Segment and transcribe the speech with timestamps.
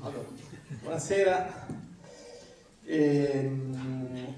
[0.00, 0.28] Allora,
[0.80, 1.66] buonasera.
[2.84, 3.50] E,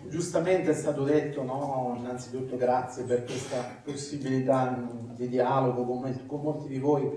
[0.08, 1.96] giustamente è stato detto, no?
[1.98, 4.75] innanzitutto grazie per questa possibilità
[5.15, 7.10] di dialogo con, con molti di voi,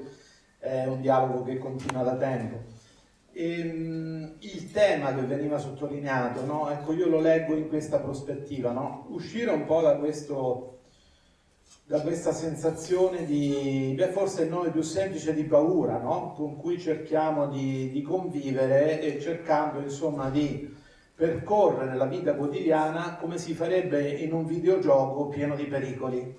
[0.60, 2.64] è un dialogo che continua da tempo.
[3.32, 6.70] E, il tema che veniva sottolineato, no?
[6.70, 9.06] ecco io lo leggo in questa prospettiva, no?
[9.10, 10.73] uscire un po' da questo
[11.94, 16.34] da questa sensazione di, beh, forse il nome più semplice di paura, no?
[16.36, 20.76] con cui cerchiamo di, di, convivere e cercando insomma di
[21.14, 26.36] percorrere la vita quotidiana come si farebbe in un videogioco pieno di pericoli.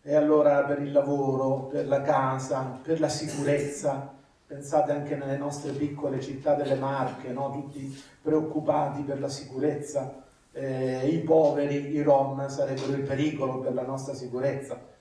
[0.00, 4.14] E allora per il lavoro, per la casa, per la sicurezza,
[4.46, 7.50] pensate anche nelle nostre piccole città delle Marche, no?
[7.50, 10.23] tutti preoccupati per la sicurezza
[10.54, 14.92] eh, i poveri, i rom sarebbero il pericolo per la nostra sicurezza.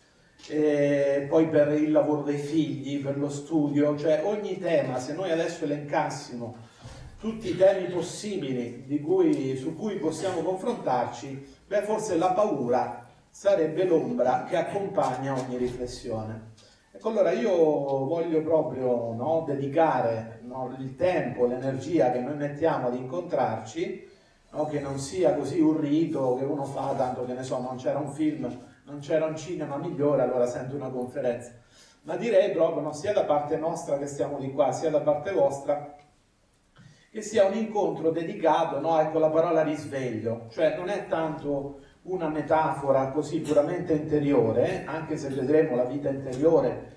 [0.49, 5.31] E poi per il lavoro dei figli, per lo studio, cioè ogni tema, se noi
[5.31, 6.71] adesso elencassimo
[7.19, 14.43] tutti i temi possibili cui, su cui possiamo confrontarci, beh forse la paura sarebbe l'ombra
[14.43, 16.51] che accompagna ogni riflessione.
[16.91, 22.95] Ecco, allora io voglio proprio no, dedicare no, il tempo, l'energia che noi mettiamo ad
[22.95, 24.11] incontrarci
[24.53, 24.65] no?
[24.67, 27.99] che non sia così un rito che uno fa, tanto che ne so, non c'era
[27.99, 28.47] un film,
[28.85, 31.51] non c'era un cinema migliore, allora sento una conferenza.
[32.03, 35.31] Ma direi proprio, no, sia da parte nostra che stiamo di qua, sia da parte
[35.31, 35.95] vostra,
[37.09, 42.27] che sia un incontro dedicato, no, ecco la parola risveglio, cioè non è tanto una
[42.27, 46.91] metafora così puramente interiore, anche se vedremo la vita interiore,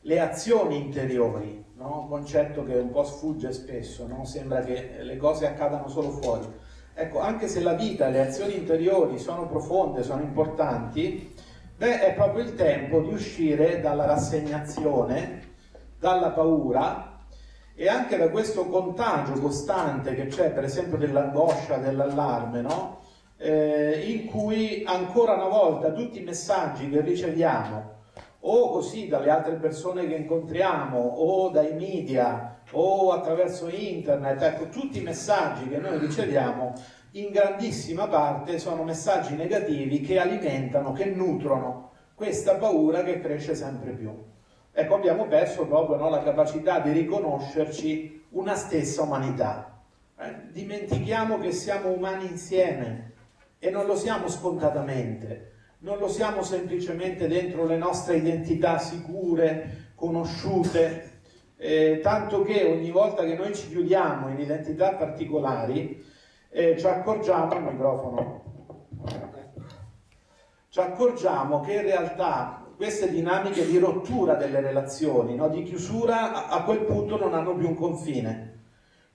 [0.00, 2.00] le azioni interiori, no?
[2.00, 4.24] un concetto che un po' sfugge spesso, no?
[4.24, 6.66] sembra che le cose accadano solo fuori
[7.00, 11.32] Ecco, anche se la vita, le azioni interiori sono profonde, sono importanti,
[11.76, 15.42] beh, è proprio il tempo di uscire dalla rassegnazione,
[15.96, 17.20] dalla paura
[17.76, 22.98] e anche da questo contagio costante che c'è, per esempio, dell'angoscia, dell'allarme, no?
[23.36, 27.97] eh, in cui ancora una volta tutti i messaggi che riceviamo,
[28.40, 34.98] o così dalle altre persone che incontriamo, o dai media, o attraverso internet, ecco, tutti
[34.98, 36.74] i messaggi che noi riceviamo
[37.12, 43.92] in grandissima parte sono messaggi negativi che alimentano, che nutrono questa paura che cresce sempre
[43.92, 44.12] più.
[44.72, 49.80] Ecco, abbiamo perso proprio no, la capacità di riconoscerci una stessa umanità.
[50.18, 53.12] Eh, dimentichiamo che siamo umani insieme
[53.58, 61.20] e non lo siamo scontatamente, non lo siamo semplicemente dentro le nostre identità sicure, conosciute,
[61.56, 66.04] eh, tanto che ogni volta che noi ci chiudiamo in identità particolari,
[66.50, 68.42] eh, ci accorgiamo, microfono,
[70.68, 76.62] ci accorgiamo che in realtà queste dinamiche di rottura delle relazioni, no, di chiusura, a
[76.62, 78.46] quel punto non hanno più un confine.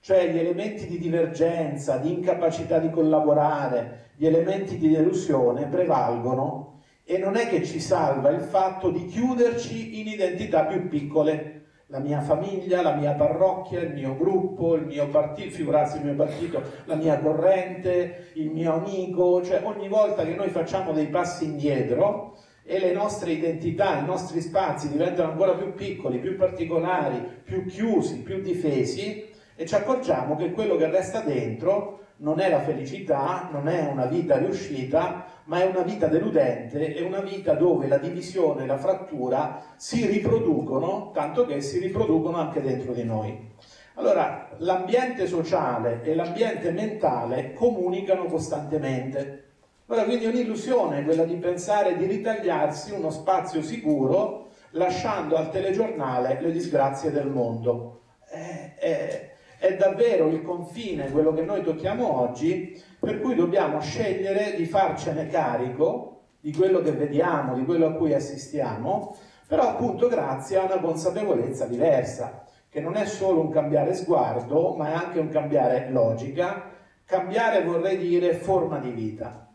[0.01, 7.17] Cioè gli elementi di divergenza, di incapacità di collaborare, gli elementi di delusione prevalgono e
[7.17, 11.61] non è che ci salva il fatto di chiuderci in identità più piccole.
[11.87, 16.15] La mia famiglia, la mia parrocchia, il mio gruppo, il mio partito, figurarsi il mio
[16.15, 21.43] partito, la mia corrente, il mio amico, cioè ogni volta che noi facciamo dei passi
[21.45, 27.65] indietro e le nostre identità, i nostri spazi diventano ancora più piccoli, più particolari, più
[27.65, 33.49] chiusi, più difesi e ci accorgiamo che quello che resta dentro non è la felicità,
[33.51, 37.97] non è una vita riuscita, ma è una vita deludente, è una vita dove la
[37.97, 43.51] divisione e la frattura si riproducono, tanto che si riproducono anche dentro di noi.
[43.95, 49.43] Allora, l'ambiente sociale e l'ambiente mentale comunicano costantemente.
[49.87, 56.39] Allora, quindi è un'illusione quella di pensare di ritagliarsi uno spazio sicuro lasciando al telegiornale
[56.41, 58.01] le disgrazie del mondo.
[58.31, 59.32] Eh, eh,
[59.63, 65.29] è davvero il confine, quello che noi tocchiamo oggi, per cui dobbiamo scegliere di farcene
[65.29, 69.15] carico di quello che vediamo, di quello a cui assistiamo,
[69.47, 74.89] però appunto grazie a una consapevolezza diversa, che non è solo un cambiare sguardo, ma
[74.89, 76.69] è anche un cambiare logica,
[77.05, 79.47] cambiare vorrei dire forma di vita.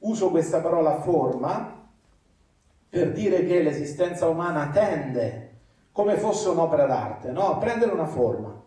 [0.00, 1.88] Uso questa parola forma
[2.90, 5.52] per dire che l'esistenza umana tende,
[5.90, 7.54] come fosse un'opera d'arte, no?
[7.54, 8.66] a prendere una forma.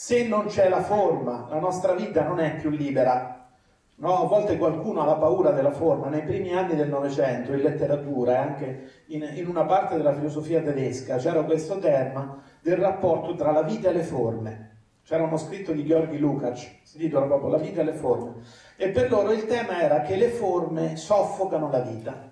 [0.00, 3.48] Se non c'è la forma, la nostra vita non è più libera.
[3.96, 4.22] No?
[4.22, 6.06] A volte qualcuno ha la paura della forma.
[6.06, 10.62] Nei primi anni del Novecento, in letteratura e anche in, in una parte della filosofia
[10.62, 14.76] tedesca, c'era questo tema del rapporto tra la vita e le forme.
[15.02, 18.34] C'era uno scritto di Georgi Lukács, si titola proprio La vita e le forme.
[18.76, 22.30] E per loro il tema era che le forme soffocano la vita.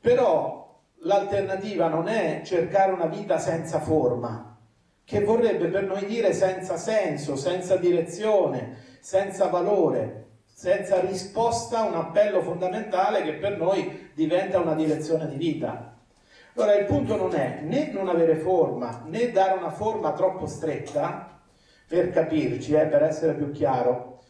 [0.00, 4.50] Però l'alternativa non è cercare una vita senza forma,
[5.10, 11.94] che vorrebbe per noi dire senza senso, senza direzione, senza valore, senza risposta a un
[11.94, 15.96] appello fondamentale che per noi diventa una direzione di vita.
[16.54, 21.40] Allora il punto non è né non avere forma, né dare una forma troppo stretta,
[21.88, 24.20] per capirci, eh, per essere più chiaro.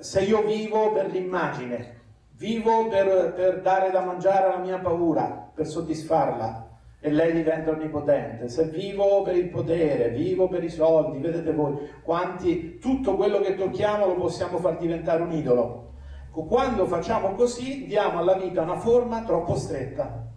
[0.00, 2.00] Se io vivo per l'immagine,
[2.32, 6.69] vivo per, per dare da mangiare alla mia paura, per soddisfarla,
[7.00, 8.48] e lei diventa onnipotente.
[8.48, 13.54] Se vivo per il potere, vivo per i soldi, vedete voi quanti tutto quello che
[13.54, 15.88] tocchiamo lo possiamo far diventare un idolo.
[16.30, 20.28] Quando facciamo così diamo alla vita una forma troppo stretta.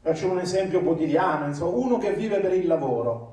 [0.00, 3.30] Faccio un esempio quotidiano, insomma, uno che vive per il lavoro.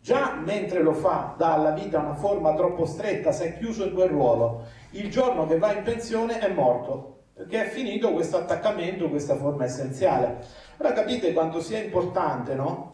[0.00, 3.94] Già mentre lo fa dà alla vita una forma troppo stretta, si è chiuso in
[3.94, 4.64] quel ruolo.
[4.90, 7.11] Il giorno che va in pensione è morto,
[7.42, 10.44] perché è finito questo attaccamento, questa forma essenziale.
[10.78, 12.90] Ora capite quanto sia importante, no?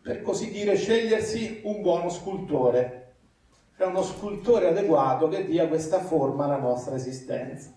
[0.00, 3.14] Per così dire, scegliersi un buono scultore,
[3.76, 7.72] cioè uno scultore adeguato che dia questa forma alla nostra esistenza.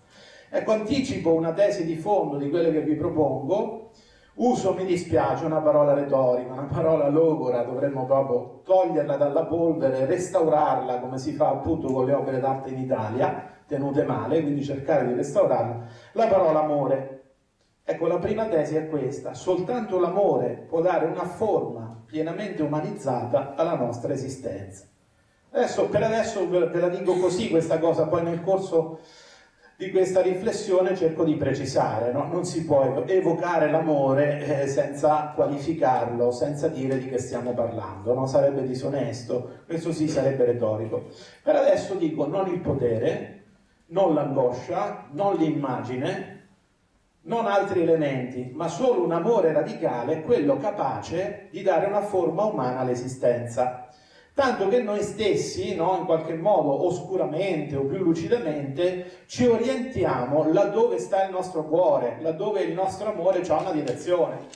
[0.50, 3.90] Ecco, anticipo una tesi di fondo di quelle che vi propongo,
[4.34, 11.00] uso, mi dispiace, una parola retorica, una parola logora, dovremmo proprio toglierla dalla polvere, restaurarla
[11.00, 15.12] come si fa appunto con le opere d'arte in Italia, tenute male, quindi cercare di
[15.12, 17.14] restaurarla, la parola amore.
[17.84, 23.76] Ecco, la prima tesi è questa, soltanto l'amore può dare una forma pienamente umanizzata alla
[23.76, 24.86] nostra esistenza.
[25.50, 29.00] Adesso, per adesso ve la dico così questa cosa, poi nel corso
[29.78, 32.26] di questa riflessione cerco di precisare, no?
[32.26, 38.26] non si può evocare l'amore eh, senza qualificarlo, senza dire di che stiamo parlando, no?
[38.26, 41.06] sarebbe disonesto, questo sì sarebbe retorico.
[41.44, 43.37] Per adesso dico non il potere,
[43.88, 46.36] non l'angoscia, non l'immagine,
[47.22, 52.80] non altri elementi, ma solo un amore radicale, quello capace di dare una forma umana
[52.80, 53.88] all'esistenza.
[54.32, 60.98] Tanto che noi stessi, no, in qualche modo oscuramente o più lucidamente, ci orientiamo laddove
[60.98, 64.46] sta il nostro cuore, laddove il nostro amore ha una direzione.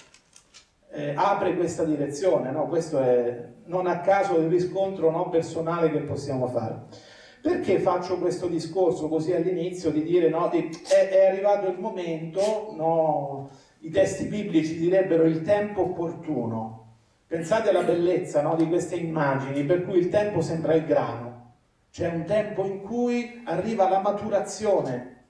[0.92, 2.68] Eh, apre questa direzione, no?
[2.68, 6.86] questo è non a caso il riscontro no, personale che possiamo fare.
[7.42, 12.72] Perché faccio questo discorso così all'inizio di dire no, di, è, è, arrivato il momento,
[12.76, 13.50] no,
[13.80, 16.78] i testi biblici direbbero il tempo opportuno.
[17.26, 21.54] Pensate alla bellezza no, di queste immagini, per cui il tempo sembra il grano.
[21.90, 25.24] C'è un tempo in cui arriva la maturazione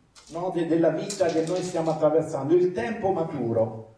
[0.53, 3.92] de, della vita che noi stiamo attraversando, il tempo maturo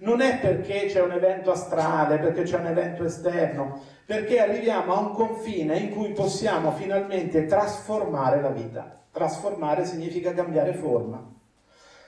[0.00, 5.00] non è perché c'è un evento astrale, perché c'è un evento esterno, perché arriviamo a
[5.00, 8.98] un confine in cui possiamo finalmente trasformare la vita.
[9.12, 11.38] Trasformare significa cambiare forma.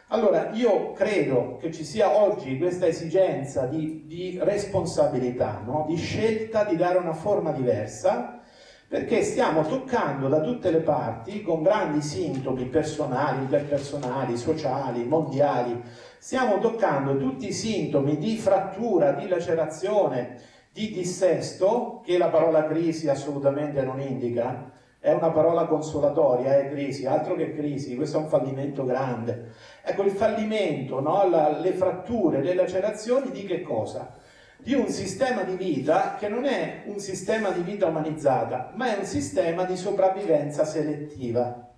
[0.08, 5.86] Allora, io credo che ci sia oggi questa esigenza di, di responsabilità, no?
[5.88, 8.40] di scelta di dare una forma diversa,
[8.88, 15.82] perché stiamo toccando da tutte le parti, con grandi sintomi personali, interpersonali, sociali, mondiali,
[16.22, 20.38] stiamo toccando tutti i sintomi di frattura, di lacerazione,
[20.70, 24.70] di dissesto, che la parola crisi assolutamente non indica,
[25.00, 29.50] è una parola consolatoria, è crisi, altro che crisi, questo è un fallimento grande.
[29.82, 31.28] Ecco, il fallimento, no?
[31.28, 34.14] La, le fratture, le lacerazioni di che cosa?
[34.58, 38.98] di un sistema di vita che non è un sistema di vita umanizzata, ma è
[39.00, 41.72] un sistema di sopravvivenza selettiva.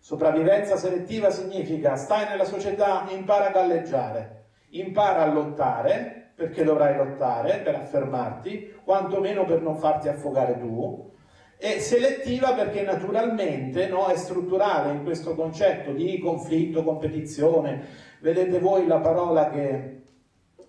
[0.00, 7.58] Sopravvivenza selettiva significa stai nella società, impara a galleggiare, impara a lottare, perché dovrai lottare
[7.58, 11.12] per affermarti, quantomeno per non farti affogare tu,
[11.58, 18.08] e selettiva perché naturalmente no, è strutturale in questo concetto di conflitto, competizione.
[18.20, 20.00] Vedete voi la parola che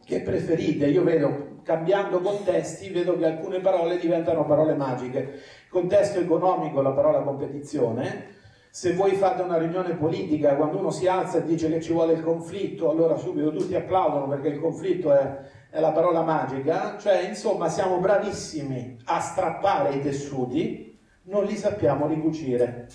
[0.05, 0.88] che preferite.
[0.88, 5.39] Io vedo, cambiando contesti, vedo che alcune parole diventano parole magiche.
[5.69, 8.39] Contesto economico, la parola competizione.
[8.73, 12.13] Se voi fate una riunione politica, quando uno si alza e dice che ci vuole
[12.13, 16.97] il conflitto, allora subito tutti applaudono perché il conflitto è, è la parola magica.
[16.97, 22.87] Cioè, insomma, siamo bravissimi a strappare i tessuti, non li sappiamo ricucire.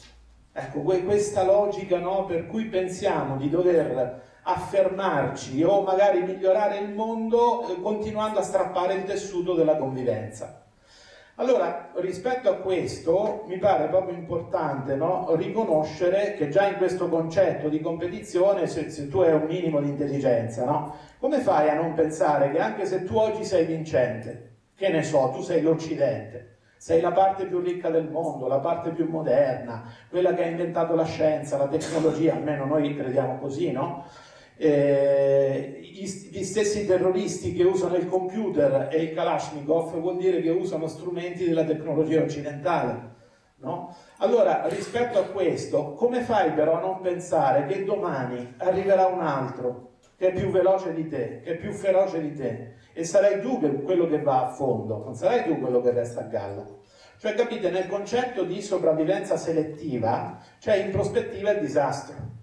[0.51, 7.69] Ecco, questa logica no, per cui pensiamo di dover affermarci o magari migliorare il mondo
[7.69, 10.66] eh, continuando a strappare il tessuto della convivenza.
[11.39, 15.35] Allora, rispetto a questo, mi pare proprio importante no?
[15.35, 19.89] riconoscere che già in questo concetto di competizione, se, se tu hai un minimo di
[19.89, 20.97] intelligenza, no?
[21.19, 25.31] come fai a non pensare che anche se tu oggi sei vincente, che ne so,
[25.35, 30.33] tu sei l'Occidente, sei la parte più ricca del mondo, la parte più moderna, quella
[30.33, 34.07] che ha inventato la scienza, la tecnologia, almeno noi crediamo così, no?
[34.57, 40.87] Eh, gli stessi terroristi che usano il computer e il Kalashnikov vuol dire che usano
[40.87, 43.15] strumenti della tecnologia occidentale.
[43.59, 43.95] No?
[44.19, 49.95] Allora, rispetto a questo, come fai però a non pensare che domani arriverà un altro
[50.17, 53.59] che è più veloce di te, che è più feroce di te, e sarai tu
[53.83, 56.65] quello che va a fondo, non sarai tu quello che resta a galla.
[57.19, 62.36] Cioè, capite, nel concetto di sopravvivenza selettiva, cioè in prospettiva il disastro.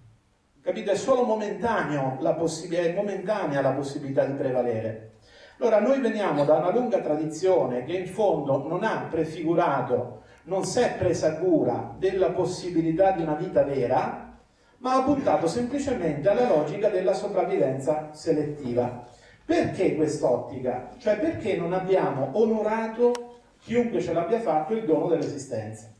[0.64, 0.92] Capite?
[0.92, 5.16] È solo momentaneo la possib- momentanea la possibilità di prevalere.
[5.58, 10.80] Allora, noi veniamo da una lunga tradizione che in fondo non ha prefigurato, non si
[10.80, 14.38] è presa cura della possibilità di una vita vera,
[14.78, 19.06] ma ha puntato semplicemente alla logica della sopravvivenza selettiva.
[19.44, 20.88] Perché quest'ottica?
[20.96, 23.12] Cioè perché non abbiamo onorato
[23.60, 25.92] chiunque ce l'abbia fatto il dono dell'esistenza.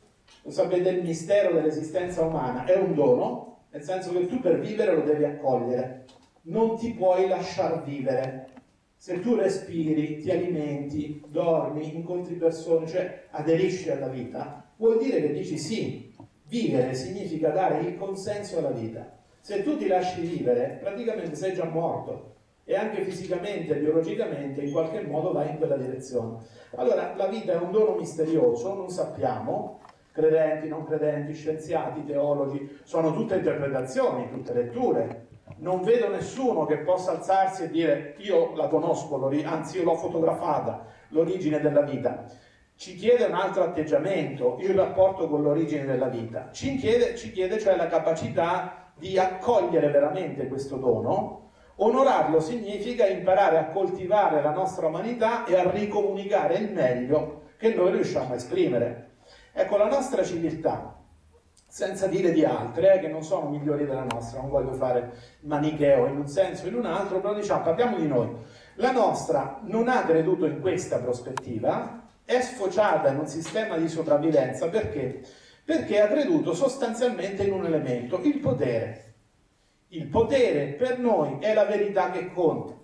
[0.43, 4.95] Lo sapete, il mistero dell'esistenza umana è un dono, nel senso che tu per vivere
[4.95, 6.05] lo devi accogliere,
[6.43, 8.53] non ti puoi lasciar vivere.
[8.95, 15.33] Se tu respiri, ti alimenti, dormi, incontri persone, cioè aderisci alla vita, vuol dire che
[15.33, 16.13] dici sì.
[16.47, 19.19] Vivere significa dare il consenso alla vita.
[19.41, 25.03] Se tu ti lasci vivere, praticamente sei già morto e anche fisicamente, biologicamente, in qualche
[25.03, 26.45] modo vai in quella direzione.
[26.77, 29.81] Allora, la vita è un dono misterioso, non sappiamo,
[30.15, 35.27] credenti, non credenti, scienziati, teologi, sono tutte interpretazioni, tutte letture.
[35.57, 40.87] Non vedo nessuno che possa alzarsi e dire io la conosco, anzi io l'ho fotografata,
[41.09, 42.27] l'origine della vita.
[42.77, 46.51] Ci chiede un altro atteggiamento, il rapporto con l'origine della vita.
[46.53, 51.51] Ci chiede, ci chiede cioè la capacità di accogliere veramente questo dono.
[51.77, 57.91] Onorarlo significa imparare a coltivare la nostra umanità e a ricomunicare il meglio che noi
[57.91, 59.14] riusciamo a esprimere.
[59.57, 61.01] Ecco, la nostra civiltà,
[61.69, 66.07] senza dire di altre, eh, che non sono migliori della nostra, non voglio fare manicheo
[66.07, 68.31] in un senso o in un altro, però diciamo, parliamo di noi.
[68.75, 74.69] La nostra non ha creduto in questa prospettiva, è sfociata in un sistema di sopravvivenza
[74.69, 75.23] perché?
[75.65, 79.15] Perché ha creduto sostanzialmente in un elemento, il potere.
[79.89, 82.75] Il potere per noi è la verità che conta.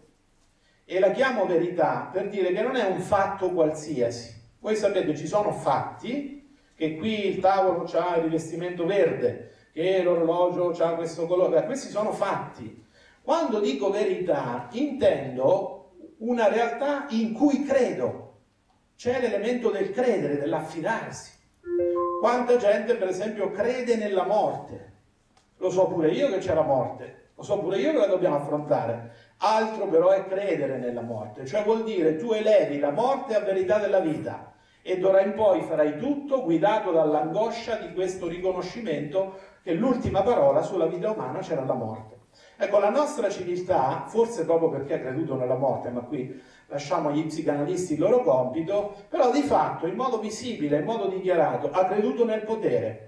[0.84, 4.38] E la chiamo verità per dire che non è un fatto qualsiasi.
[4.60, 6.39] Voi sapete, ci sono fatti
[6.80, 12.10] che qui il tavolo ha il rivestimento verde, che l'orologio ha questo colore, questi sono
[12.10, 12.82] fatti.
[13.20, 18.38] Quando dico verità intendo una realtà in cui credo,
[18.96, 21.32] c'è l'elemento del credere, dell'affidarsi.
[22.18, 24.92] Quanta gente per esempio crede nella morte,
[25.58, 28.36] lo so pure io che c'è la morte, lo so pure io che la dobbiamo
[28.36, 33.40] affrontare, altro però è credere nella morte, cioè vuol dire tu elevi la morte a
[33.40, 34.49] verità della vita
[34.82, 40.86] e d'ora in poi farai tutto guidato dall'angoscia di questo riconoscimento che l'ultima parola sulla
[40.86, 42.18] vita umana c'era la morte.
[42.56, 47.26] Ecco, la nostra civiltà, forse proprio perché ha creduto nella morte, ma qui lasciamo agli
[47.26, 52.24] psicanalisti il loro compito, però di fatto, in modo visibile, in modo dichiarato, ha creduto
[52.24, 53.06] nel potere.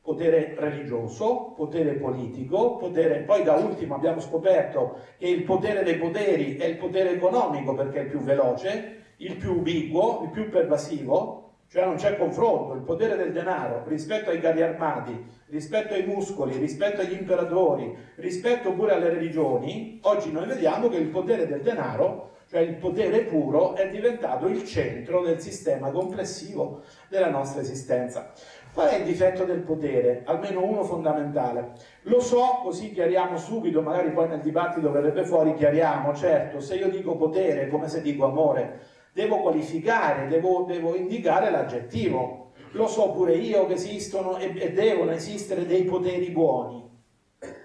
[0.00, 3.22] Potere religioso, potere politico, potere...
[3.22, 7.98] Poi da ultimo abbiamo scoperto che il potere dei poteri è il potere economico perché
[7.98, 12.82] è il più veloce, il più ubiquo, il più pervasivo, cioè non c'è confronto, il
[12.82, 18.92] potere del denaro rispetto ai carri armati, rispetto ai muscoli, rispetto agli imperatori, rispetto pure
[18.92, 23.88] alle religioni, oggi noi vediamo che il potere del denaro, cioè il potere puro, è
[23.90, 28.30] diventato il centro del sistema complessivo della nostra esistenza.
[28.72, 30.22] Qual è il difetto del potere?
[30.26, 31.72] Almeno uno fondamentale.
[32.02, 36.88] Lo so, così chiariamo subito, magari poi nel dibattito verrebbe fuori, chiariamo, certo, se io
[36.88, 42.50] dico potere come se dico amore devo qualificare, devo, devo indicare l'aggettivo.
[42.72, 46.86] Lo so pure io che esistono e, e devono esistere dei poteri buoni,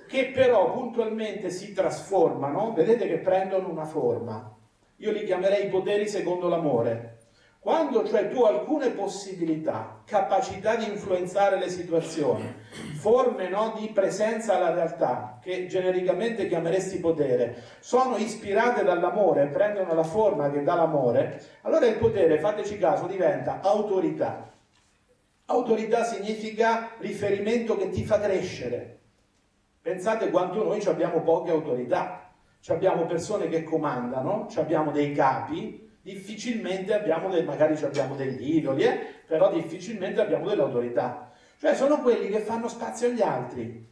[0.07, 4.57] che però puntualmente si trasformano, vedete che prendono una forma.
[4.95, 7.17] Io li chiamerei poteri secondo l'amore.
[7.63, 12.51] Quando cioè tu alcune possibilità, capacità di influenzare le situazioni,
[12.95, 20.01] forme no, di presenza alla realtà, che genericamente chiameresti potere, sono ispirate dall'amore, prendono la
[20.01, 24.51] forma che dà l'amore, allora il potere, fateci caso, diventa autorità.
[25.45, 29.01] Autorità significa riferimento che ti fa crescere.
[29.83, 32.31] Pensate quanto noi abbiamo poche autorità,
[32.69, 38.99] abbiamo persone che comandano, abbiamo dei capi, difficilmente abbiamo, del, magari abbiamo degli idoli, eh?
[39.27, 41.31] però difficilmente abbiamo delle autorità.
[41.59, 43.87] Cioè sono quelli che fanno spazio agli altri,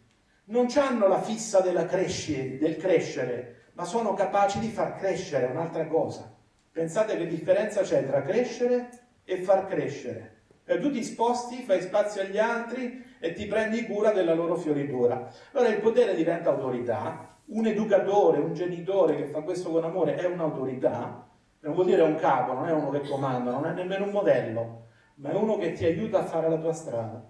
[0.45, 6.35] non hanno la fissa cresci, del crescere, ma sono capaci di far crescere un'altra cosa.
[6.71, 8.89] Pensate che differenza c'è tra crescere
[9.23, 10.37] e far crescere.
[10.65, 15.31] E tu ti sposti, fai spazio agli altri e ti prendi cura della loro fioritura.
[15.51, 20.25] Allora il potere diventa autorità, un educatore, un genitore che fa questo con amore è
[20.25, 21.28] un'autorità,
[21.61, 24.85] non vuol dire un capo, non è uno che comanda, non è nemmeno un modello,
[25.15, 27.23] ma è uno che ti aiuta a fare la tua strada.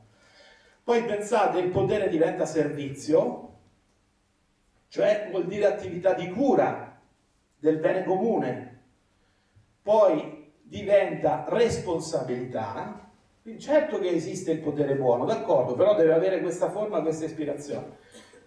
[0.84, 3.46] Poi pensate, il potere diventa servizio,
[4.88, 7.00] cioè vuol dire attività di cura
[7.58, 8.84] del bene comune,
[9.82, 13.12] poi diventa responsabilità,
[13.58, 17.98] certo che esiste il potere buono, d'accordo, però deve avere questa forma, questa ispirazione.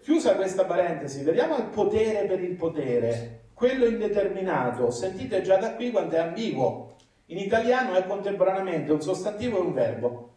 [0.01, 5.91] Chiusa questa parentesi, vediamo il potere per il potere, quello indeterminato, sentite già da qui
[5.91, 6.95] quanto è ambiguo.
[7.27, 10.31] In italiano è contemporaneamente un sostantivo e un verbo.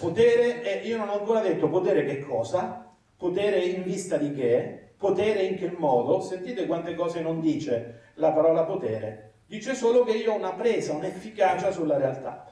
[0.00, 4.92] Potere, e io non ho ancora detto potere che cosa, potere in vista di che,
[4.96, 10.12] potere in che modo, sentite quante cose non dice la parola potere, dice solo che
[10.12, 12.46] io ho una presa, un'efficacia sulla realtà.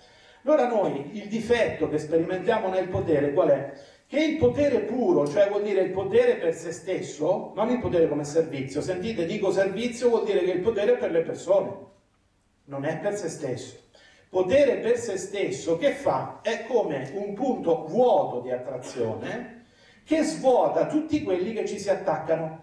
[0.45, 3.73] Allora noi il difetto che sperimentiamo nel potere qual è?
[4.09, 8.09] Che il potere puro, cioè vuol dire il potere per se stesso, non il potere
[8.09, 8.81] come servizio.
[8.81, 11.77] Sentite, dico servizio vuol dire che il potere è per le persone,
[12.67, 13.77] non è per se stesso.
[14.29, 16.39] Potere per se stesso che fa?
[16.43, 19.65] È come un punto vuoto di attrazione
[20.05, 22.63] che svuota tutti quelli che ci si attaccano.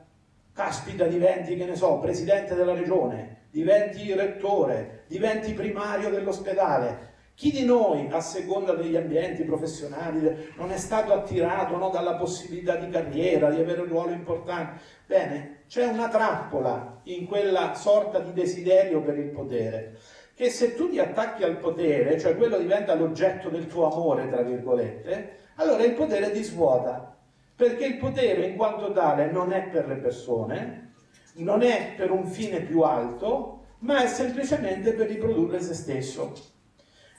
[0.54, 7.66] Caspita, diventi, che ne so, presidente della regione, diventi rettore, diventi primario dell'ospedale, chi di
[7.66, 13.50] noi, a seconda degli ambienti professionali, non è stato attirato no, dalla possibilità di carriera,
[13.50, 14.82] di avere un ruolo importante?
[15.08, 19.98] Bene, c'è una trappola in quella sorta di desiderio per il potere,
[20.36, 24.44] che se tu ti attacchi al potere, cioè quello diventa l'oggetto del tuo amore, tra
[24.44, 27.18] virgolette, allora il potere ti svuota,
[27.56, 30.94] perché il potere in quanto tale non è per le persone,
[31.36, 36.53] non è per un fine più alto, ma è semplicemente per riprodurre se stesso.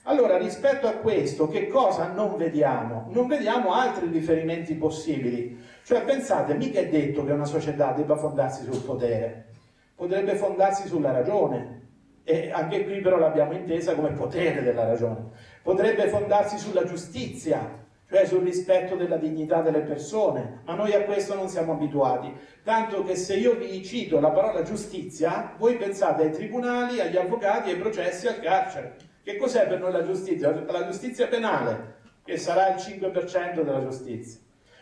[0.07, 3.07] Allora, rispetto a questo, che cosa non vediamo?
[3.09, 5.59] Non vediamo altri riferimenti possibili.
[5.83, 9.47] Cioè, pensate, mica è detto che una società debba fondarsi sul potere,
[9.95, 11.81] potrebbe fondarsi sulla ragione,
[12.23, 15.29] e anche qui però l'abbiamo intesa come potere della ragione.
[15.63, 21.33] Potrebbe fondarsi sulla giustizia, cioè sul rispetto della dignità delle persone, ma noi a questo
[21.33, 22.31] non siamo abituati.
[22.63, 27.71] Tanto che se io vi cito la parola giustizia, voi pensate ai tribunali, agli avvocati,
[27.71, 29.04] ai processi, al carcere.
[29.25, 30.51] Che cos'è per noi la giustizia?
[30.67, 34.39] La giustizia penale, che sarà il 5% della giustizia.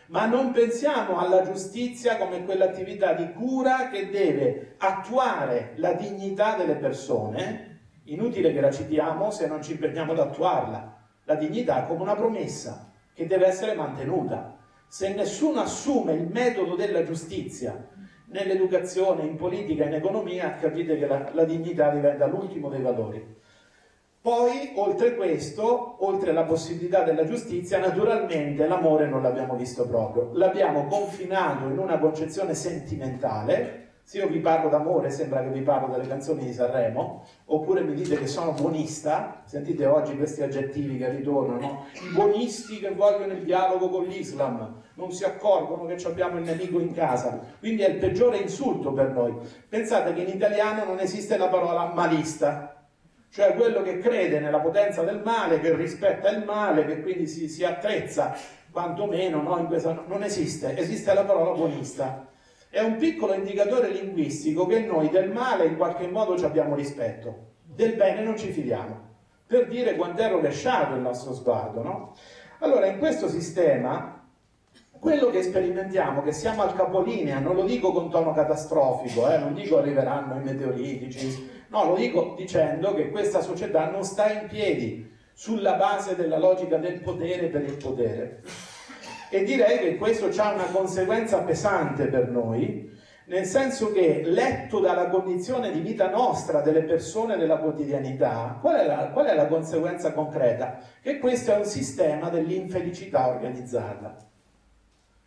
[0.08, 6.74] Ma non pensiamo alla giustizia come quell'attività di cura che deve attuare la dignità delle
[6.74, 7.78] persone.
[8.04, 10.94] Inutile che la citiamo se non ci impegniamo ad attuarla.
[11.24, 14.58] La dignità come una promessa che deve essere mantenuta.
[14.86, 17.88] Se nessuno assume il metodo della giustizia
[18.26, 23.42] nell'educazione, in politica, in economia, capite che la, la dignità diventa l'ultimo dei valori.
[24.24, 30.30] Poi, oltre questo, oltre alla possibilità della giustizia, naturalmente l'amore non l'abbiamo visto proprio.
[30.32, 33.98] L'abbiamo confinato in una concezione sentimentale.
[34.02, 37.92] Se io vi parlo d'amore, sembra che vi parlo delle canzoni di Sanremo, oppure mi
[37.92, 43.44] dite che sono buonista, sentite oggi questi aggettivi che ritornano, i buonisti che vogliono il
[43.44, 47.98] dialogo con l'Islam, non si accorgono che abbiamo il nemico in casa, quindi è il
[47.98, 49.34] peggiore insulto per noi.
[49.68, 52.73] Pensate che in italiano non esiste la parola malista,
[53.34, 57.48] cioè quello che crede nella potenza del male, che rispetta il male, che quindi si,
[57.48, 58.32] si attrezza
[58.70, 62.28] quantomeno, no, questa, non esiste, esiste la parola buonista.
[62.70, 67.54] È un piccolo indicatore linguistico che noi del male in qualche modo ci abbiamo rispetto,
[67.64, 69.00] del bene non ci fidiamo,
[69.48, 71.82] per dire quanto è rovesciato il nostro sguardo.
[71.82, 72.14] No?
[72.60, 74.13] Allora, in questo sistema,
[75.04, 79.52] quello che sperimentiamo, che siamo al capolinea, non lo dico con tono catastrofico, eh, non
[79.52, 85.12] dico arriveranno i meteoritici, No, lo dico dicendo che questa società non sta in piedi
[85.32, 88.42] sulla base della logica del potere per il potere.
[89.28, 92.90] E direi che questo ha una conseguenza pesante per noi,
[93.26, 98.86] nel senso che letto dalla condizione di vita nostra, delle persone della quotidianità, qual è
[98.86, 100.78] la, qual è la conseguenza concreta?
[101.02, 104.32] Che questo è un sistema dell'infelicità organizzata.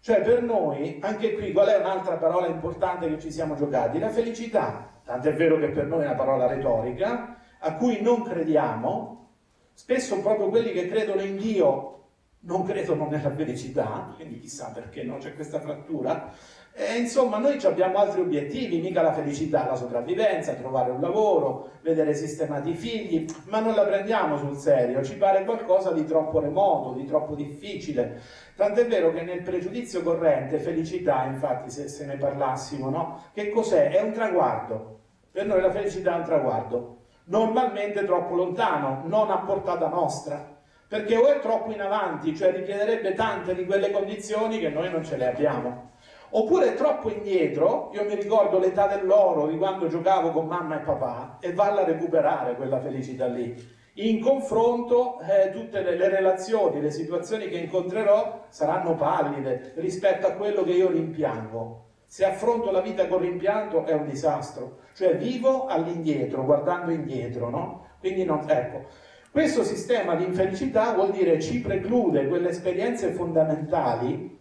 [0.07, 3.99] Cioè per noi, anche qui, qual è un'altra parola importante che ci siamo giocati?
[3.99, 9.31] La felicità tant'è vero che per noi è una parola retorica, a cui non crediamo,
[9.73, 12.03] spesso proprio quelli che credono in Dio
[12.39, 16.31] non credono nella felicità, quindi chissà perché non c'è questa frattura.
[16.79, 22.13] E insomma, noi abbiamo altri obiettivi, mica la felicità, la sopravvivenza, trovare un lavoro, vedere
[22.13, 26.93] sistemati i figli, ma non la prendiamo sul serio, ci pare qualcosa di troppo remoto,
[26.93, 28.21] di troppo difficile.
[28.55, 33.23] Tant'è vero che nel pregiudizio corrente, felicità, infatti, se, se ne parlassimo, no?
[33.33, 33.89] Che cos'è?
[33.89, 34.99] È un traguardo.
[35.31, 40.55] Per noi la felicità è un traguardo, normalmente troppo lontano, non a portata nostra,
[40.87, 45.03] perché o è troppo in avanti, cioè richiederebbe tante di quelle condizioni che noi non
[45.03, 45.91] ce le abbiamo,
[46.29, 51.37] Oppure troppo indietro, io mi ricordo l'età dell'oro di quando giocavo con mamma e papà
[51.39, 53.55] e valla a recuperare quella felicità lì.
[53.99, 60.33] In confronto eh, tutte le, le relazioni, le situazioni che incontrerò saranno pallide rispetto a
[60.33, 61.85] quello che io rimpiango.
[62.05, 67.85] Se affronto la vita con rimpianto è un disastro, cioè vivo all'indietro, guardando indietro, no?
[67.99, 68.85] Quindi non, ecco,
[69.31, 74.36] questo sistema di infelicità vuol dire ci preclude quelle esperienze fondamentali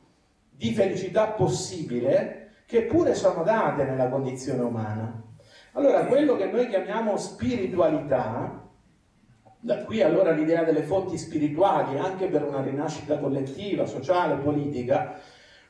[0.56, 5.22] di felicità possibile che pure sono date nella condizione umana.
[5.72, 8.66] Allora, quello che noi chiamiamo spiritualità,
[9.60, 15.20] da qui allora l'idea delle fonti spirituali, anche per una rinascita collettiva, sociale, politica,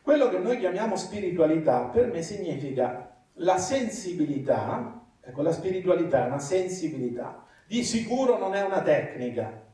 [0.00, 6.38] quello che noi chiamiamo spiritualità per me significa la sensibilità, ecco la spiritualità è una
[6.38, 9.65] sensibilità, di sicuro non è una tecnica,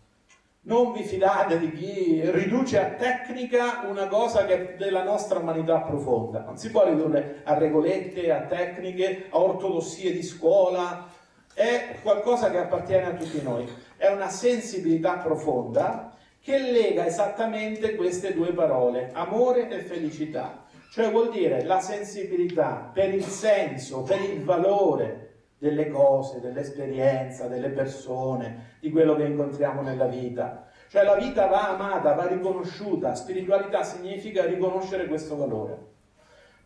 [0.64, 5.81] non vi fidate di chi riduce a tecnica una cosa che è della nostra umanità
[5.81, 6.42] profonda.
[6.42, 11.09] Non si può ridurre a regolette, a tecniche, a ortodossie di scuola.
[11.53, 13.68] È qualcosa che appartiene a tutti noi.
[13.96, 20.64] È una sensibilità profonda che lega esattamente queste due parole, amore e felicità.
[20.92, 25.32] Cioè vuol dire la sensibilità per il senso, per il valore
[25.62, 30.66] delle cose, dell'esperienza, delle persone, di quello che incontriamo nella vita.
[30.88, 35.79] Cioè la vita va amata, va riconosciuta, spiritualità significa riconoscere questo valore.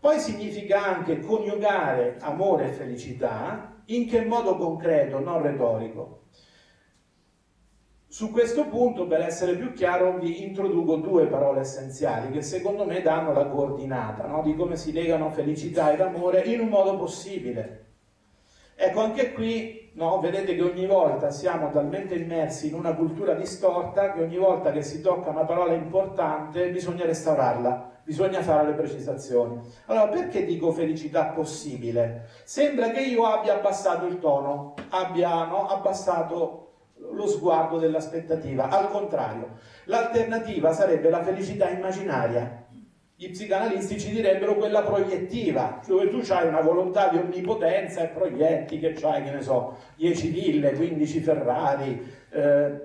[0.00, 6.22] Poi significa anche coniugare amore e felicità, in che modo concreto, non retorico.
[8.09, 13.02] Su questo punto, per essere più chiaro, vi introduco due parole essenziali che secondo me
[13.02, 14.40] danno la coordinata no?
[14.40, 17.86] di come si legano felicità ed amore in un modo possibile.
[18.79, 24.12] Ecco, anche qui no, vedete che ogni volta siamo talmente immersi in una cultura distorta
[24.12, 29.59] che ogni volta che si tocca una parola importante bisogna restaurarla, bisogna fare le precisazioni.
[29.87, 32.29] Allora, perché dico felicità possibile?
[32.45, 36.73] Sembra che io abbia abbassato il tono, abbia no, abbassato
[37.12, 38.69] lo sguardo dell'aspettativa.
[38.69, 39.53] Al contrario,
[39.85, 42.65] l'alternativa sarebbe la felicità immaginaria
[43.18, 48.79] gli psicanalisti ci direbbero quella proiettiva, dove tu hai una volontà di onnipotenza e proietti
[48.79, 52.81] che hai, che ne so, 10 ville, 15 Ferrari, eh,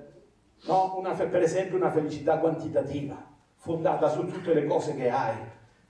[0.67, 0.96] no?
[0.98, 3.22] una, per esempio una felicità quantitativa,
[3.56, 5.36] fondata su tutte le cose che hai,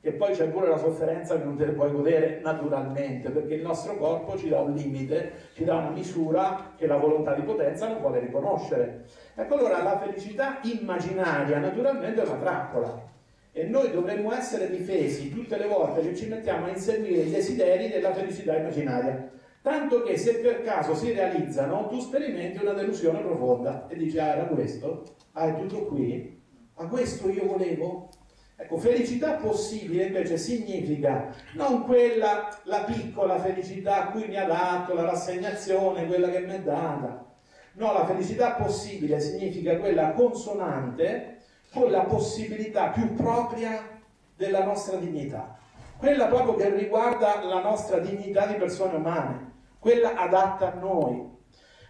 [0.04, 3.62] e poi c'è pure la sofferenza che non te ne puoi godere naturalmente, perché il
[3.62, 7.88] nostro corpo ci dà un limite, ci dà una misura che la volontà di potenza
[7.88, 9.06] non vuole riconoscere.
[9.36, 13.10] Ecco allora la felicità immaginaria naturalmente è una trappola
[13.54, 17.90] e noi dovremmo essere difesi tutte le volte che ci mettiamo a inseguire i desideri
[17.90, 19.30] della felicità immaginaria.
[19.62, 24.28] Tanto che se per caso si realizzano, tu sperimenti una delusione profonda e dici, ah,
[24.28, 25.04] era questo?
[25.34, 26.42] Ah, è tutto qui?
[26.76, 28.10] Ma questo io volevo?
[28.56, 34.94] Ecco, felicità possibile invece significa non quella, la piccola felicità a cui mi ha dato
[34.94, 37.26] la rassegnazione, quella che mi è data.
[37.74, 41.40] No, la felicità possibile significa quella consonante
[41.73, 43.99] con la possibilità più propria
[44.36, 45.57] della nostra dignità,
[45.97, 51.29] quella proprio che riguarda la nostra dignità di persone umane, quella adatta a noi.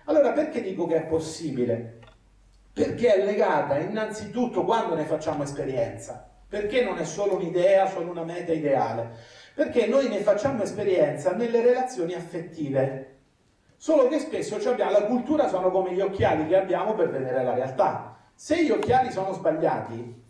[0.06, 2.00] Allora perché dico che è possibile?
[2.74, 8.24] Perché è legata innanzitutto quando ne facciamo esperienza, perché non è solo un'idea, solo una
[8.24, 9.12] meta ideale,
[9.56, 13.20] perché noi ne facciamo esperienza nelle relazioni affettive,
[13.78, 17.54] solo che spesso abbiamo, la cultura sono come gli occhiali che abbiamo per vedere la
[17.54, 18.18] realtà.
[18.44, 20.24] Se gli occhiali sono sbagliati,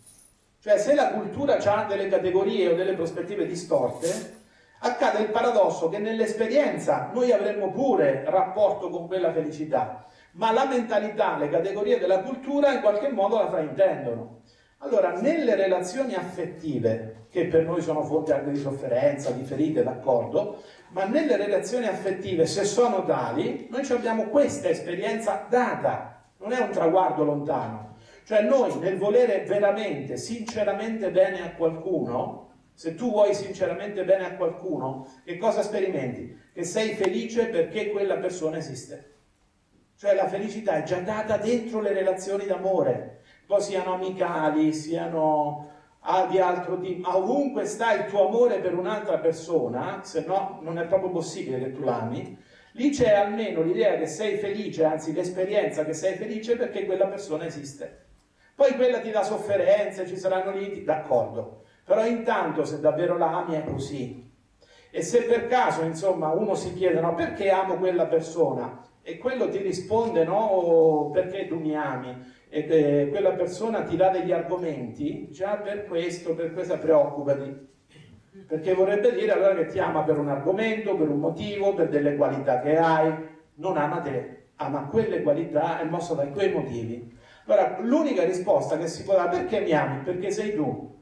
[0.60, 4.34] cioè se la cultura ha delle categorie o delle prospettive distorte,
[4.80, 11.38] accade il paradosso che nell'esperienza noi avremmo pure rapporto con quella felicità, ma la mentalità,
[11.38, 14.41] le categorie della cultura in qualche modo la fraintendono.
[14.80, 20.63] Allora, nelle relazioni affettive, che per noi sono fonte anche di sofferenza, di ferite, d'accordo,
[20.89, 26.71] ma nelle relazioni affettive, se sono tali, noi abbiamo questa esperienza data, non è un
[26.71, 27.90] traguardo lontano.
[28.23, 34.36] Cioè noi nel volere veramente, sinceramente bene a qualcuno, se tu vuoi sinceramente bene a
[34.36, 36.39] qualcuno, che cosa sperimenti?
[36.53, 39.10] Che sei felice perché quella persona esiste.
[39.97, 45.69] Cioè la felicità è già data dentro le relazioni d'amore, poi siano amicali, siano
[46.29, 50.88] di altro tipo, ovunque sta il tuo amore per un'altra persona, se no non è
[50.88, 52.36] proprio possibile che tu l'ami,
[52.71, 57.45] lì c'è almeno l'idea che sei felice, anzi l'esperienza che sei felice perché quella persona
[57.45, 58.05] esiste.
[58.55, 61.63] Poi quella ti dà sofferenze, ci saranno liti, d'accordo.
[61.83, 64.29] Però intanto se davvero la ami è così.
[64.91, 68.81] E se per caso, insomma, uno si chiede, no, perché amo quella persona?
[69.01, 72.15] E quello ti risponde, no, perché tu mi ami?
[72.49, 77.69] E eh, quella persona ti dà degli argomenti, già per questo, per questo preoccupati.
[78.45, 82.15] perché vorrebbe dire allora che ti ama per un argomento, per un motivo, per delle
[82.17, 83.13] qualità che hai,
[83.55, 87.17] non ama te, ama quelle qualità e mosso da quei motivi.
[87.45, 90.04] Allora, l'unica risposta che si può dare, perché mi ami?
[90.04, 90.99] Perché sei tu.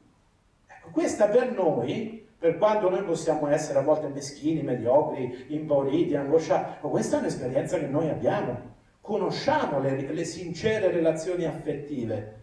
[0.66, 6.86] Ecco, questa per noi, per quanto noi possiamo essere a volte meschini, mediocri, impauriti, angosciati,
[6.88, 8.68] questa è un'esperienza che noi abbiamo.
[9.00, 12.38] Conosciamo le, le sincere relazioni affettive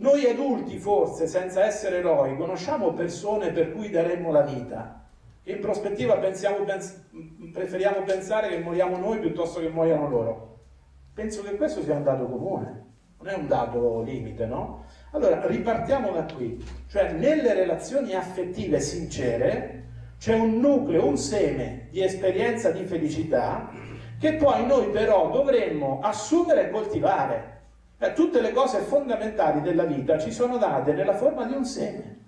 [0.00, 5.04] noi adulti forse, senza essere eroi, conosciamo persone per cui daremmo la vita.
[5.44, 7.04] In prospettiva pensiamo, pens-
[7.52, 10.58] preferiamo pensare che moriamo noi piuttosto che muoiano loro.
[11.12, 12.89] Penso che questo sia un dato comune,
[13.20, 14.84] non è un dato limite, no?
[15.10, 16.62] Allora, ripartiamo da qui.
[16.88, 19.84] Cioè, nelle relazioni affettive sincere
[20.18, 23.70] c'è un nucleo, un seme di esperienza di felicità
[24.18, 27.58] che poi noi però dovremmo assumere e coltivare.
[27.98, 32.18] Eh, tutte le cose fondamentali della vita ci sono date nella forma di un seme.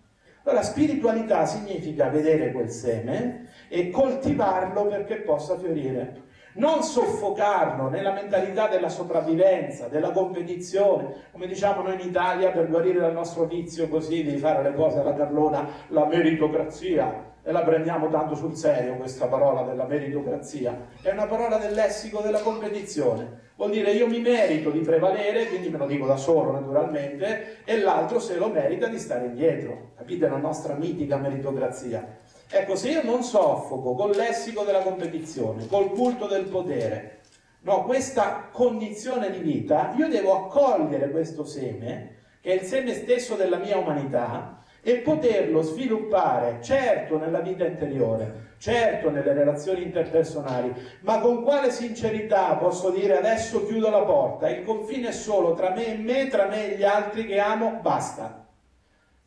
[0.45, 6.31] Allora, spiritualità significa vedere quel seme e coltivarlo perché possa fiorire.
[6.55, 13.01] Non soffocarlo nella mentalità della sopravvivenza, della competizione, come diciamo noi in Italia per guarire
[13.01, 18.09] dal nostro vizio così di fare le cose alla carlona, la meritocrazia, e la prendiamo
[18.09, 23.41] tanto sul serio questa parola della meritocrazia, è una parola del lessico della competizione.
[23.57, 27.81] Vuol dire io mi merito di prevalere, quindi me lo dico da solo naturalmente, e
[27.81, 29.93] l'altro se lo merita di stare indietro.
[29.97, 32.21] Capite la nostra mitica meritocrazia?
[32.55, 37.21] Ecco, se io non soffoco col lessico della competizione, col culto del potere,
[37.61, 43.37] no, questa condizione di vita, io devo accogliere questo seme, che è il seme stesso
[43.37, 51.21] della mia umanità, e poterlo sviluppare certo nella vita interiore, certo nelle relazioni interpersonali, ma
[51.21, 55.87] con quale sincerità posso dire adesso chiudo la porta, il confine è solo tra me
[55.87, 58.42] e me, tra me e gli altri che amo, basta.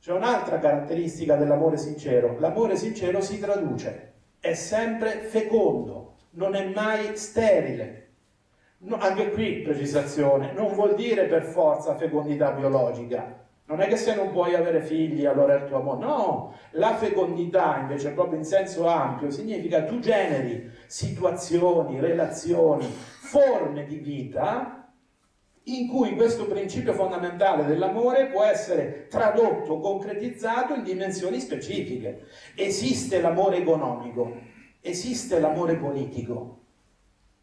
[0.06, 7.18] C'è un'altra caratteristica dell'amore sincero, l'amore sincero si traduce, è sempre fecondo, non è mai
[7.18, 8.10] sterile.
[8.82, 14.14] No, anche qui precisazione, non vuol dire per forza fecondità biologica, non è che se
[14.14, 16.06] non puoi avere figli allora è il tuo amore.
[16.06, 23.96] No, la fecondità invece proprio in senso ampio significa tu generi situazioni, relazioni, forme di
[23.96, 24.85] vita
[25.68, 32.28] in cui questo principio fondamentale dell'amore può essere tradotto, concretizzato in dimensioni specifiche.
[32.56, 34.32] Esiste l'amore economico,
[34.82, 36.60] esiste l'amore politico,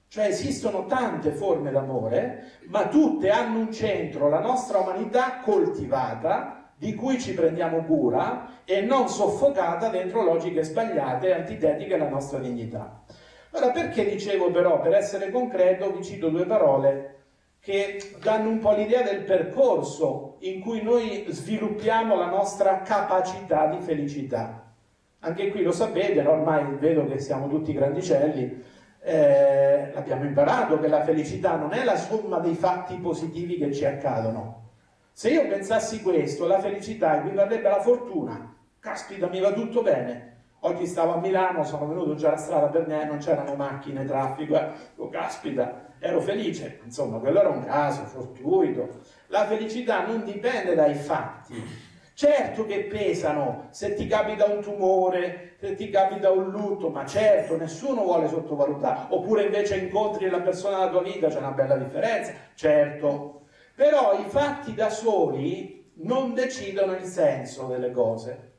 [0.06, 6.94] cioè esistono tante forme d'amore, ma tutte hanno un centro, la nostra umanità coltivata, di
[6.94, 13.04] cui ci prendiamo cura e non soffocata dentro logiche sbagliate e antitetiche alla nostra dignità.
[13.52, 17.21] Ora, perché dicevo però, per essere concreto, vi cito due parole
[17.62, 23.80] che danno un po' l'idea del percorso in cui noi sviluppiamo la nostra capacità di
[23.80, 24.74] felicità.
[25.20, 28.64] Anche qui lo sapete, ormai vedo che siamo tutti grandicelli,
[29.00, 33.84] eh, abbiamo imparato che la felicità non è la somma dei fatti positivi che ci
[33.84, 34.70] accadono.
[35.12, 38.56] Se io pensassi questo, la felicità equivarrebbe alla fortuna.
[38.80, 40.30] Caspita, mi va tutto bene.
[40.64, 44.56] Oggi stavo a Milano, sono venuto già alla strada per me, non c'erano macchine, traffico.
[44.56, 44.68] Eh.
[44.96, 46.80] Oh, caspita, ero felice.
[46.84, 49.00] Insomma, quello era un caso fortuito.
[49.28, 55.74] La felicità non dipende dai fatti, Certo che pesano se ti capita un tumore, se
[55.74, 59.06] ti capita un lutto, ma certo nessuno vuole sottovalutare.
[59.14, 63.46] Oppure invece incontri la persona della tua vita, c'è una bella differenza, certo.
[63.74, 68.50] Però i fatti da soli non decidono il senso delle cose.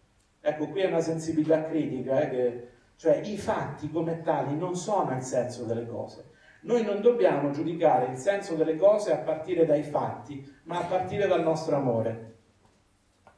[0.41, 5.15] Ecco, qui è una sensibilità critica, eh, che, cioè i fatti come tali non sono
[5.15, 6.32] il senso delle cose.
[6.63, 11.28] Noi non dobbiamo giudicare il senso delle cose a partire dai fatti, ma a partire
[11.28, 12.32] dal nostro amore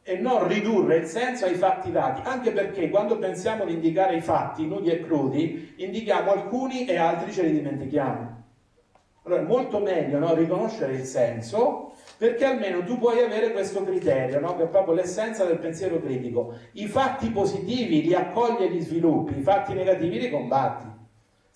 [0.07, 4.21] e non ridurre il senso ai fatti dati, anche perché quando pensiamo di indicare i
[4.21, 8.43] fatti nudi e crudi, indichiamo alcuni e altri ce li dimentichiamo.
[9.23, 14.39] Allora è molto meglio no, riconoscere il senso, perché almeno tu puoi avere questo criterio,
[14.39, 16.53] no, che è proprio l'essenza del pensiero critico.
[16.73, 20.94] I fatti positivi li accogli e li sviluppi, i fatti negativi li combatti.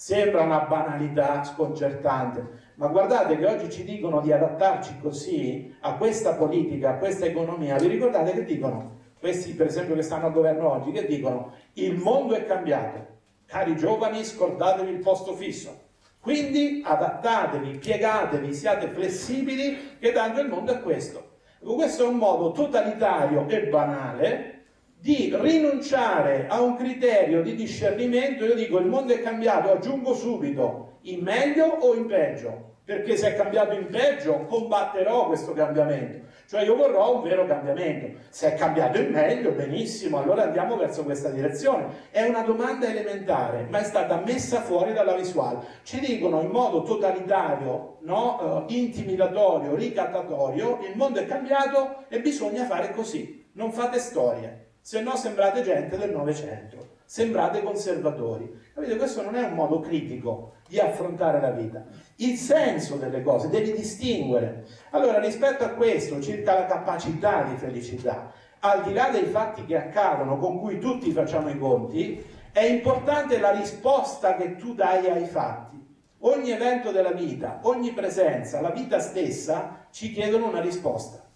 [0.01, 6.35] Sembra una banalità sconcertante, ma guardate che oggi ci dicono di adattarci così a questa
[6.35, 7.75] politica, a questa economia.
[7.75, 8.99] Vi ricordate che dicono?
[9.19, 13.07] Questi, per esempio, che stanno al governo oggi, che dicono il mondo è cambiato.
[13.45, 15.77] Cari giovani, scordatevi il posto fisso.
[16.21, 21.39] Quindi adattatevi, piegatevi, siate flessibili, che tanto il mondo è questo.
[21.59, 24.58] Questo è un modo totalitario e banale
[24.99, 28.45] di rinunciare a un criterio di discernimento.
[28.45, 32.69] Io dico il mondo è cambiato, aggiungo subito, in meglio o in peggio?
[32.89, 36.25] perché se è cambiato in peggio combatterò questo cambiamento.
[36.47, 38.17] Cioè io vorrò un vero cambiamento.
[38.29, 42.07] Se è cambiato in meglio, benissimo, allora andiamo verso questa direzione.
[42.09, 45.59] È una domanda elementare, ma è stata messa fuori dalla visuale.
[45.83, 48.65] Ci dicono in modo totalitario, no?
[48.65, 53.51] uh, intimidatorio, ricattatorio, il mondo è cambiato e bisogna fare così.
[53.51, 58.55] Non fate storie, se no sembrate gente del Novecento sembrate conservatori.
[58.71, 58.95] Capite?
[58.95, 61.83] Questo non è un modo critico di affrontare la vita.
[62.17, 64.67] Il senso delle cose, devi distinguere.
[64.91, 69.75] Allora, rispetto a questo, circa la capacità di felicità, al di là dei fatti che
[69.75, 75.25] accadono con cui tutti facciamo i conti, è importante la risposta che tu dai ai
[75.25, 75.83] fatti.
[76.19, 81.27] Ogni evento della vita, ogni presenza, la vita stessa ci chiedono una risposta.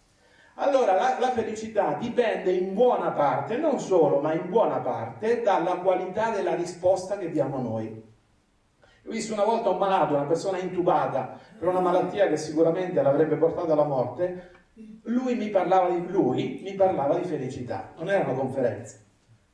[0.55, 5.77] Allora la, la, felicità dipende in buona parte, non solo, ma in buona parte, dalla
[5.77, 8.11] qualità della risposta che diamo noi.
[9.05, 13.35] Ho visto una volta un malato, una persona intubata per una malattia che sicuramente l'avrebbe
[13.35, 14.51] portata alla morte,
[15.03, 18.97] lui mi parlava di, lui mi parlava di felicità, non era una conferenza,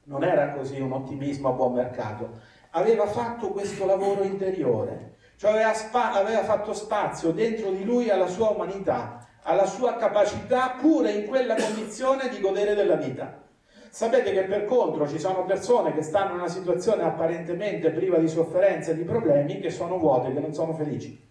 [0.04, 2.30] non era così un ottimismo a buon mercato,
[2.72, 8.28] aveva fatto questo lavoro interiore, cioè aveva, spa, aveva fatto spazio dentro di lui alla
[8.28, 13.48] sua umanità, alla sua capacità pure in quella condizione di godere della vita.
[13.90, 18.28] Sapete che per contro ci sono persone che stanno in una situazione apparentemente priva di
[18.28, 21.28] sofferenze e di problemi che sono vuote, che non sono felici.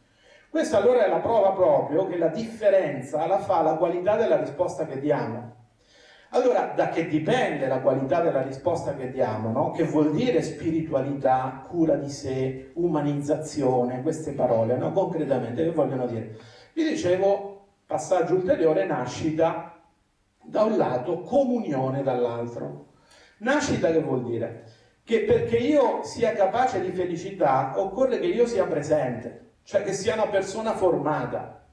[0.50, 4.86] Questa allora è la prova proprio che la differenza la fa la qualità della risposta
[4.86, 5.56] che diamo.
[6.30, 9.70] Allora, da che dipende la qualità della risposta che diamo, no?
[9.70, 14.92] Che vuol dire spiritualità, cura di sé, umanizzazione, queste parole, no?
[14.92, 16.36] Concretamente, che vogliono dire?
[16.74, 17.57] Vi dicevo,
[17.88, 19.74] passaggio ulteriore, nascita
[20.44, 22.88] da un lato, comunione dall'altro.
[23.38, 24.64] Nascita che vuol dire?
[25.02, 30.12] Che perché io sia capace di felicità occorre che io sia presente, cioè che sia
[30.12, 31.64] una persona formata.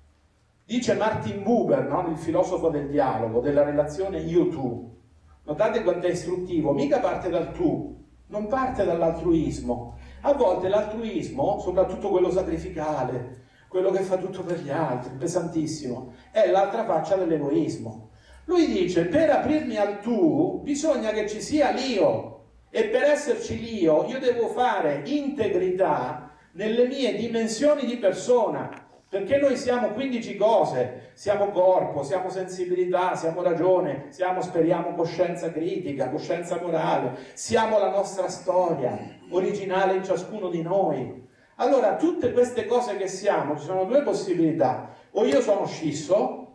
[0.63, 2.07] Dice Martin Buber, no?
[2.07, 4.97] il filosofo del dialogo, della relazione io-tu.
[5.43, 7.93] Notate quanto è istruttivo, mica parte dal tu,
[8.27, 9.97] non parte dall'altruismo.
[10.21, 13.43] A volte l'altruismo, soprattutto quello sacrificale,
[13.75, 18.11] quello che fa tutto per gli altri, pesantissimo, è l'altra faccia dell'egoismo.
[18.45, 24.05] Lui dice, per aprirmi al tu bisogna che ci sia l'io e per esserci l'io
[24.05, 28.69] io devo fare integrità nelle mie dimensioni di persona,
[29.09, 36.09] perché noi siamo 15 cose, siamo corpo, siamo sensibilità, siamo ragione, siamo, speriamo, coscienza critica,
[36.09, 38.97] coscienza morale, siamo la nostra storia,
[39.31, 41.23] originale in ciascuno di noi,
[41.57, 44.89] allora, tutte queste cose che siamo, ci sono due possibilità.
[45.11, 46.45] O io sono scisso,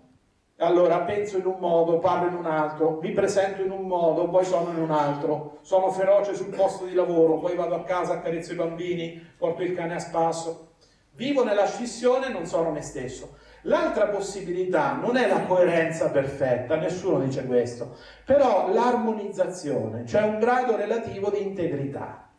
[0.59, 4.45] allora penso in un modo, parlo in un altro, mi presento in un modo, poi
[4.45, 8.53] sono in un altro, sono feroce sul posto di lavoro, poi vado a casa, accarezzo
[8.53, 10.75] i bambini, porto il cane a spasso.
[11.13, 13.37] Vivo nella scissione e non sono me stesso.
[13.63, 20.77] L'altra possibilità non è la coerenza perfetta, nessuno dice questo, però l'armonizzazione, cioè un grado
[20.77, 22.30] relativo di integrità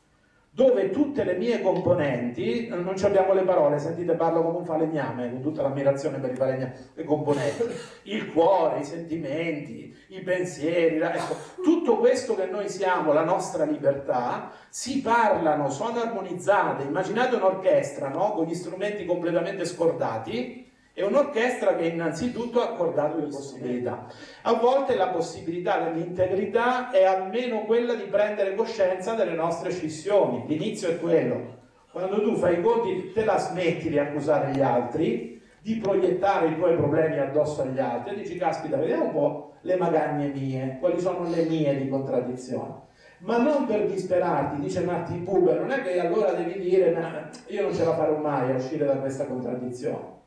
[0.53, 5.31] dove tutte le mie componenti, non ci abbiamo le parole, sentite parlo come un falegname,
[5.31, 7.63] con tutta l'ammirazione per i falegnami, le componenti,
[8.03, 14.51] il cuore, i sentimenti, i pensieri, ecco, tutto questo che noi siamo, la nostra libertà,
[14.67, 18.33] si parlano, sono armonizzate, immaginate un'orchestra, no?
[18.33, 20.60] con gli strumenti completamente scordati,
[20.93, 24.07] è un'orchestra che innanzitutto ha accordato le possibilità.
[24.41, 30.43] A volte la possibilità dell'integrità è almeno quella di prendere coscienza delle nostre scissioni.
[30.47, 31.59] L'inizio è quello.
[31.91, 36.55] Quando tu fai i conti te la smetti di accusare gli altri, di proiettare i
[36.55, 40.99] tuoi problemi addosso agli altri e dici caspita, vediamo un po' le magagne mie, quali
[40.99, 42.89] sono le mie di contraddizione.
[43.19, 47.61] Ma non per disperarti, dice Martin Buber, non è che allora devi dire ma io
[47.61, 50.19] non ce la farò mai a uscire da questa contraddizione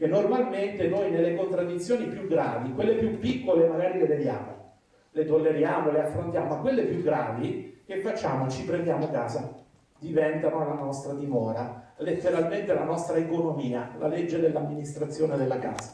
[0.00, 4.76] che normalmente noi nelle contraddizioni più gravi, quelle più piccole magari le vediamo,
[5.10, 8.48] le tolleriamo, le affrontiamo, ma quelle più gravi che facciamo?
[8.48, 9.52] Ci prendiamo casa,
[9.98, 15.92] diventano la nostra dimora, letteralmente la nostra economia, la legge dell'amministrazione della casa.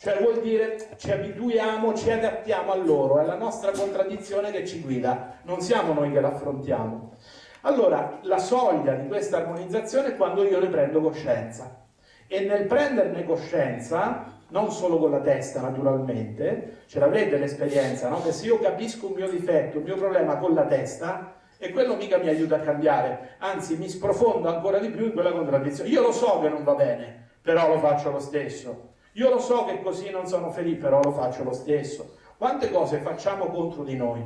[0.00, 4.80] Cioè vuol dire ci abituiamo, ci adattiamo a loro, è la nostra contraddizione che ci
[4.80, 7.12] guida, non siamo noi che l'affrontiamo.
[7.60, 11.82] Allora, la soglia di questa armonizzazione è quando io ne prendo coscienza
[12.26, 18.22] e nel prenderne coscienza, non solo con la testa naturalmente, ce l'avrete l'esperienza, no?
[18.22, 21.96] che se io capisco un mio difetto, un mio problema con la testa, e quello
[21.96, 25.88] mica mi aiuta a cambiare, anzi mi sprofondo ancora di più in quella contraddizione.
[25.88, 28.92] Io lo so che non va bene, però lo faccio lo stesso.
[29.12, 32.16] Io lo so che così non sono felice, però lo faccio lo stesso.
[32.36, 34.22] Quante cose facciamo contro di noi?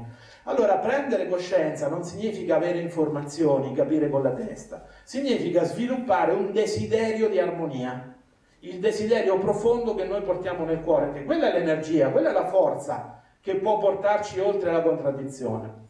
[0.49, 7.28] Allora, prendere coscienza non significa avere informazioni, capire con la testa, significa sviluppare un desiderio
[7.28, 8.14] di armonia.
[8.61, 12.49] il desiderio profondo che noi portiamo nel cuore, che quella è l'energia, quella è la
[12.49, 15.86] forza che può portarci oltre la contraddizione.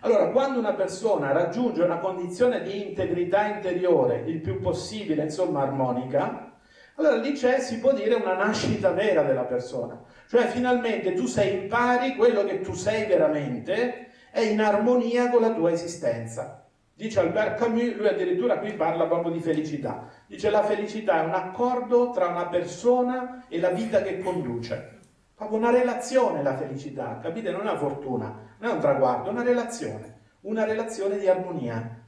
[0.00, 6.52] Allora, quando una persona raggiunge una condizione di integrità interiore il più possibile, insomma, armonica,
[6.94, 10.00] allora lì c'è, si può dire, una nascita vera della persona.
[10.28, 15.40] Cioè, finalmente tu sei in pari, quello che tu sei veramente è in armonia con
[15.40, 16.66] la tua esistenza.
[16.92, 20.06] Dice Albert Camus, lui addirittura qui parla proprio di felicità.
[20.26, 24.98] Dice la felicità è un accordo tra una persona e la vita che conduce.
[25.34, 27.50] Proprio una relazione la felicità, capite?
[27.50, 28.26] Non è una fortuna,
[28.58, 32.02] non è un traguardo, è una relazione, una relazione di armonia.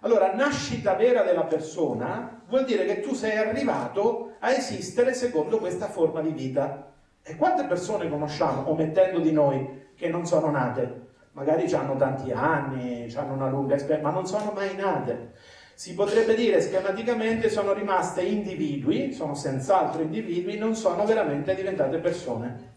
[0.00, 5.88] Allora, nascita vera della persona vuol dire che tu sei arrivato a esistere secondo questa
[5.88, 6.93] forma di vita.
[7.26, 11.02] E quante persone conosciamo, omettendo di noi, che non sono nate?
[11.32, 15.32] Magari hanno tanti anni, hanno una lunga esperienza, ma non sono mai nate.
[15.74, 22.72] Si potrebbe dire schematicamente sono rimaste individui, sono senz'altro individui, non sono veramente diventate persone.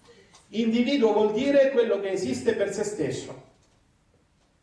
[0.49, 3.43] Individuo vuol dire quello che esiste per se stesso.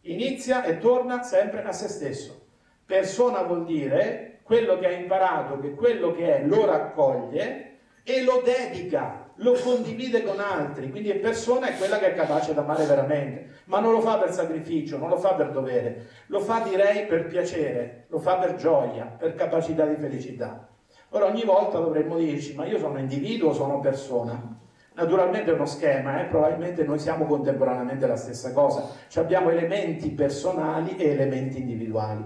[0.02, 2.46] Inizia e torna sempre a se stesso.
[2.86, 8.42] Persona vuol dire quello che ha imparato, che quello che è lo raccoglie e lo
[8.42, 10.90] dedica, lo condivide con altri.
[10.90, 14.32] Quindi persona è quella che è capace di amare veramente, ma non lo fa per
[14.32, 19.04] sacrificio, non lo fa per dovere, lo fa direi per piacere, lo fa per gioia,
[19.04, 20.68] per capacità di felicità.
[21.10, 24.60] Ora ogni volta dovremmo dirci, ma io sono individuo o sono persona?
[24.94, 26.26] Naturalmente è uno schema, eh?
[26.26, 32.24] probabilmente noi siamo contemporaneamente la stessa cosa, cioè abbiamo elementi personali e elementi individuali.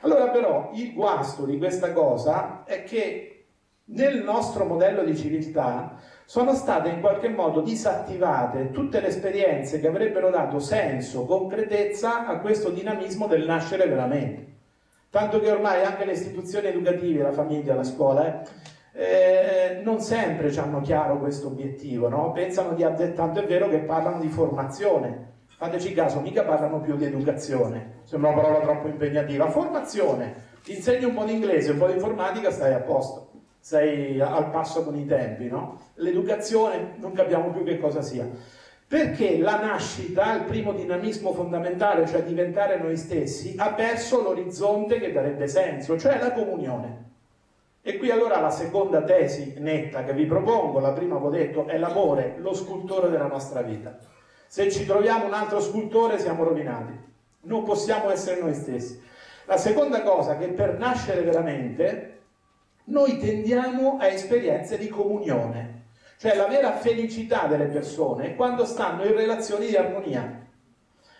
[0.00, 3.44] Allora però il guasto di questa cosa è che
[3.88, 5.96] nel nostro modello di civiltà
[6.28, 12.40] sono state in qualche modo disattivate tutte le esperienze che avrebbero dato senso, concretezza a
[12.40, 14.54] questo dinamismo del nascere veramente.
[15.08, 18.42] Tanto che ormai anche le istituzioni educative, la famiglia, la scuola,
[18.92, 22.32] eh, eh, non sempre hanno chiaro questo obiettivo, no?
[22.32, 25.34] pensano di tanto è vero che parlano di formazione.
[25.56, 29.48] Fateci caso, mica parlano più di educazione, sembra una parola troppo impegnativa.
[29.48, 33.25] Formazione, ti insegni un po' di inglese, un po' di informatica, stai a posto,
[33.66, 35.80] sei al passo con i tempi, no?
[35.94, 38.24] L'educazione non capiamo più che cosa sia.
[38.86, 45.10] Perché la nascita, il primo dinamismo fondamentale, cioè diventare noi stessi, ha perso l'orizzonte che
[45.10, 47.04] darebbe senso, cioè la comunione.
[47.82, 51.76] E qui allora la seconda tesi netta che vi propongo, la prima ho detto, è
[51.76, 53.98] l'amore, lo scultore della nostra vita.
[54.46, 56.96] Se ci troviamo un altro scultore siamo rovinati,
[57.40, 59.02] non possiamo essere noi stessi.
[59.46, 62.15] La seconda cosa che per nascere veramente
[62.88, 65.86] noi tendiamo a esperienze di comunione,
[66.18, 70.44] cioè la vera felicità delle persone è quando stanno in relazioni di armonia.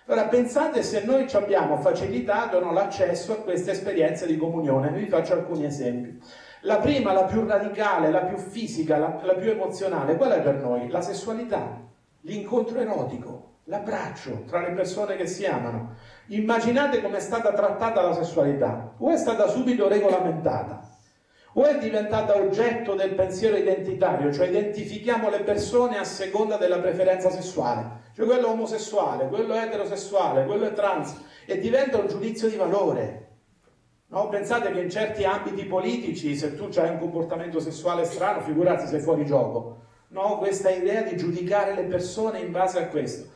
[0.07, 5.09] Allora pensate se noi ci abbiamo facilitato no, l'accesso a queste esperienze di comunione, vi
[5.09, 6.23] faccio alcuni esempi.
[6.61, 10.55] La prima, la più radicale, la più fisica, la, la più emozionale, qual è per
[10.55, 10.89] noi?
[10.89, 11.81] La sessualità,
[12.21, 15.97] l'incontro erotico, l'abbraccio tra le persone che si amano.
[16.27, 20.86] Immaginate come è stata trattata la sessualità, o è stata subito regolamentata,
[21.59, 27.31] o è diventata oggetto del pensiero identitario, cioè identifichiamo le persone a seconda della preferenza
[27.31, 33.25] sessuale, cioè quello omosessuale, quello eterosessuale, quello è trans, e diventa un giudizio di valore.
[34.09, 34.29] No?
[34.29, 39.01] Pensate che in certi ambiti politici, se tu hai un comportamento sessuale strano, figurati se
[39.01, 39.85] fuori gioco.
[40.09, 40.37] No?
[40.37, 43.33] Questa idea di giudicare le persone in base a questo.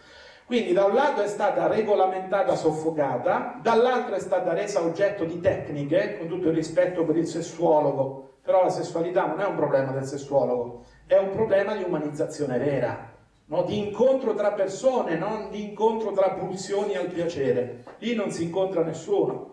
[0.51, 6.19] Quindi da un lato è stata regolamentata, soffocata, dall'altro è stata resa oggetto di tecniche,
[6.19, 10.05] con tutto il rispetto per il sessuologo, però la sessualità non è un problema del
[10.05, 13.13] sessuologo, è un problema di umanizzazione vera,
[13.45, 13.63] no?
[13.63, 17.85] di incontro tra persone, non di incontro tra pulsioni al piacere.
[17.99, 19.51] Lì non si incontra nessuno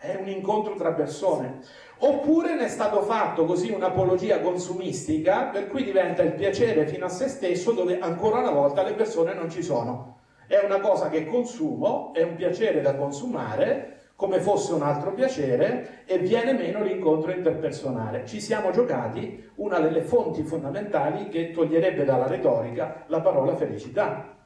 [0.00, 1.60] è un incontro tra persone.
[2.02, 7.10] Oppure ne è stato fatto così un'apologia consumistica per cui diventa il piacere fino a
[7.10, 10.20] se stesso dove ancora una volta le persone non ci sono.
[10.46, 16.04] È una cosa che consumo, è un piacere da consumare come fosse un altro piacere
[16.06, 18.24] e viene meno l'incontro interpersonale.
[18.24, 24.38] Ci siamo giocati una delle fonti fondamentali che toglierebbe dalla retorica la parola felicità.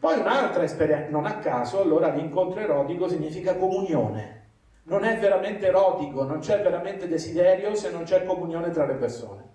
[0.00, 4.45] Poi un'altra esperienza, non a caso, allora l'incontro erotico significa comunione
[4.86, 9.54] non è veramente erotico, non c'è veramente desiderio se non c'è comunione tra le persone.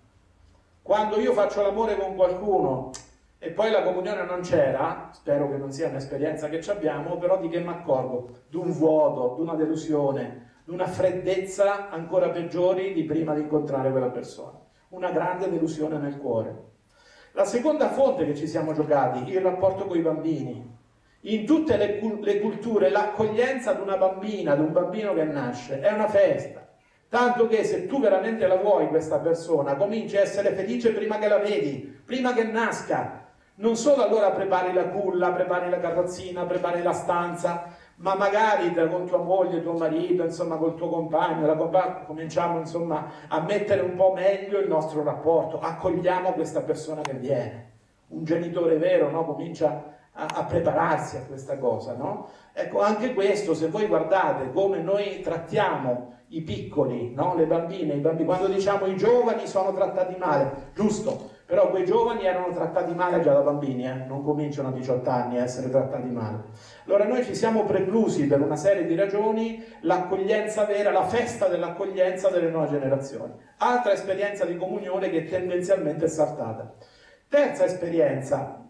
[0.81, 2.91] Quando io faccio l'amore con qualcuno
[3.37, 7.47] e poi la comunione non c'era, spero che non sia un'esperienza che abbiamo, però di
[7.47, 8.29] che mi accorgo?
[8.49, 13.89] Di un vuoto, di una delusione, di una freddezza ancora peggiori di prima di incontrare
[13.91, 14.59] quella persona.
[14.89, 16.69] Una grande delusione nel cuore.
[17.31, 20.79] La seconda fonte che ci siamo giocati, il rapporto con i bambini,
[21.21, 25.91] in tutte le, le culture l'accoglienza di una bambina, di un bambino che nasce, è
[25.91, 26.67] una festa.
[27.09, 31.27] Tanto che se tu veramente la vuoi questa persona, cominci a essere felice prima che
[31.27, 33.19] la vedi, prima che nasca.
[33.55, 37.67] Non solo allora prepari la culla, prepari la carrozzina, prepari la stanza,
[37.97, 43.05] ma magari con tua moglie, tuo marito, insomma col tuo compagno, la compagna, cominciamo insomma
[43.27, 47.69] a mettere un po' meglio il nostro rapporto, accogliamo questa persona che viene.
[48.07, 49.25] Un genitore vero no?
[49.25, 52.27] comincia a, a, prepararsi a questa cosa, no?
[52.53, 57.35] Ecco, anche questo, se voi guardate come noi trattiamo i piccoli, no?
[57.35, 62.25] le bambine, i bambini, quando diciamo i giovani sono trattati male, giusto, però quei giovani
[62.25, 64.05] erano trattati male già da bambini, eh?
[64.07, 66.43] non cominciano a 18 anni a essere trattati male.
[66.85, 72.29] Allora noi ci siamo preclusi per una serie di ragioni l'accoglienza vera, la festa dell'accoglienza
[72.29, 73.33] delle nuove generazioni.
[73.57, 76.73] Altra esperienza di comunione che tendenzialmente è saltata.
[77.27, 78.60] Terza esperienza,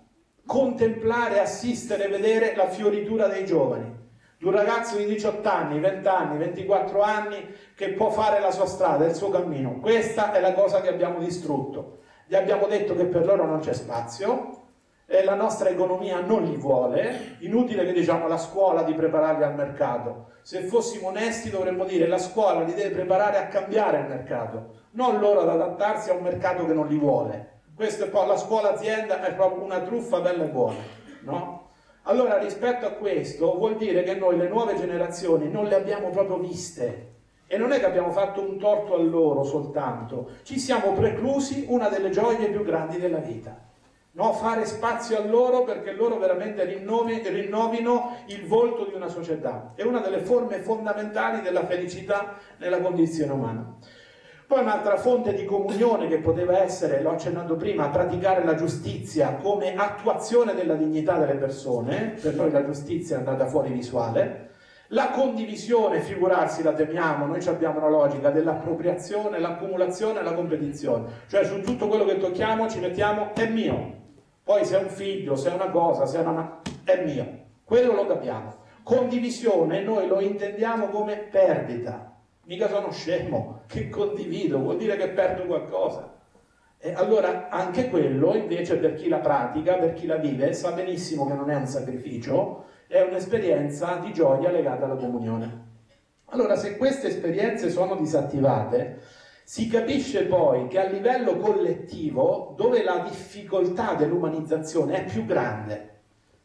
[0.45, 3.99] contemplare, assistere, vedere la fioritura dei giovani
[4.41, 8.65] di un ragazzo di 18 anni, 20 anni, 24 anni che può fare la sua
[8.65, 9.79] strada, il suo cammino.
[9.79, 11.99] Questa è la cosa che abbiamo distrutto.
[12.25, 14.61] Gli abbiamo detto che per loro non c'è spazio,
[15.23, 20.31] la nostra economia non li vuole, inutile che diciamo la scuola di prepararli al mercato.
[20.41, 25.19] Se fossimo onesti dovremmo dire la scuola li deve preparare a cambiare il mercato, non
[25.19, 27.60] loro ad adattarsi a un mercato che non li vuole.
[27.81, 30.77] Questo è poi la scuola azienda è proprio una truffa bella e buona,
[31.21, 31.69] no?
[32.03, 36.37] Allora rispetto a questo vuol dire che noi le nuove generazioni non le abbiamo proprio
[36.37, 37.13] viste
[37.47, 41.89] e non è che abbiamo fatto un torto a loro soltanto, ci siamo preclusi una
[41.89, 43.59] delle gioie più grandi della vita.
[44.11, 49.73] No, fare spazio a loro perché loro veramente rinnovi, rinnovino il volto di una società.
[49.73, 53.77] È una delle forme fondamentali della felicità nella condizione umana.
[54.51, 59.75] Poi un'altra fonte di comunione che poteva essere, l'ho accennato prima, praticare la giustizia come
[59.75, 64.49] attuazione della dignità delle persone, per noi la giustizia è andata fuori visuale,
[64.87, 71.45] la condivisione, figurarsi, la temiamo, noi abbiamo una logica dell'appropriazione, l'accumulazione e la competizione, cioè
[71.45, 73.99] su tutto quello che tocchiamo ci mettiamo è mio,
[74.43, 76.59] poi se è un figlio, se è una cosa, se è una...
[76.83, 77.25] è mio,
[77.63, 78.53] quello lo capiamo.
[78.83, 82.10] Condivisione noi lo intendiamo come perdita,
[82.43, 86.19] mica sono scemo, che condivido, vuol dire che perdo qualcosa.
[86.77, 91.27] E allora anche quello invece per chi la pratica, per chi la vive, sa benissimo
[91.27, 95.69] che non è un sacrificio, è un'esperienza di gioia legata alla comunione.
[96.25, 98.99] Allora se queste esperienze sono disattivate,
[99.43, 105.91] si capisce poi che a livello collettivo, dove la difficoltà dell'umanizzazione è più grande,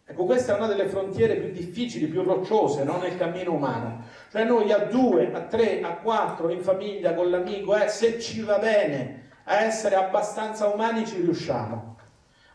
[0.08, 2.98] Ecco, questa è una delle frontiere più difficili, più rocciose no?
[2.98, 4.04] nel cammino umano.
[4.36, 8.42] Cioè noi a due, a tre, a quattro, in famiglia, con l'amico, eh, se ci
[8.42, 11.96] va bene a essere abbastanza umani ci riusciamo.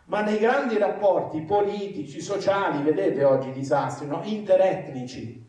[0.05, 4.21] Ma nei grandi rapporti politici, sociali, vedete oggi i disastri, no?
[4.25, 5.43] interetnici,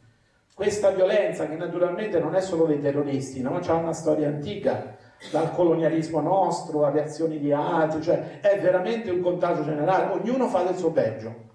[0.54, 3.56] questa violenza che naturalmente non è solo dei terroristi, no?
[3.58, 4.96] ha una storia antica,
[5.30, 10.62] dal colonialismo nostro alle azioni di altri, cioè è veramente un contagio generale, ognuno fa
[10.62, 11.50] del suo peggio.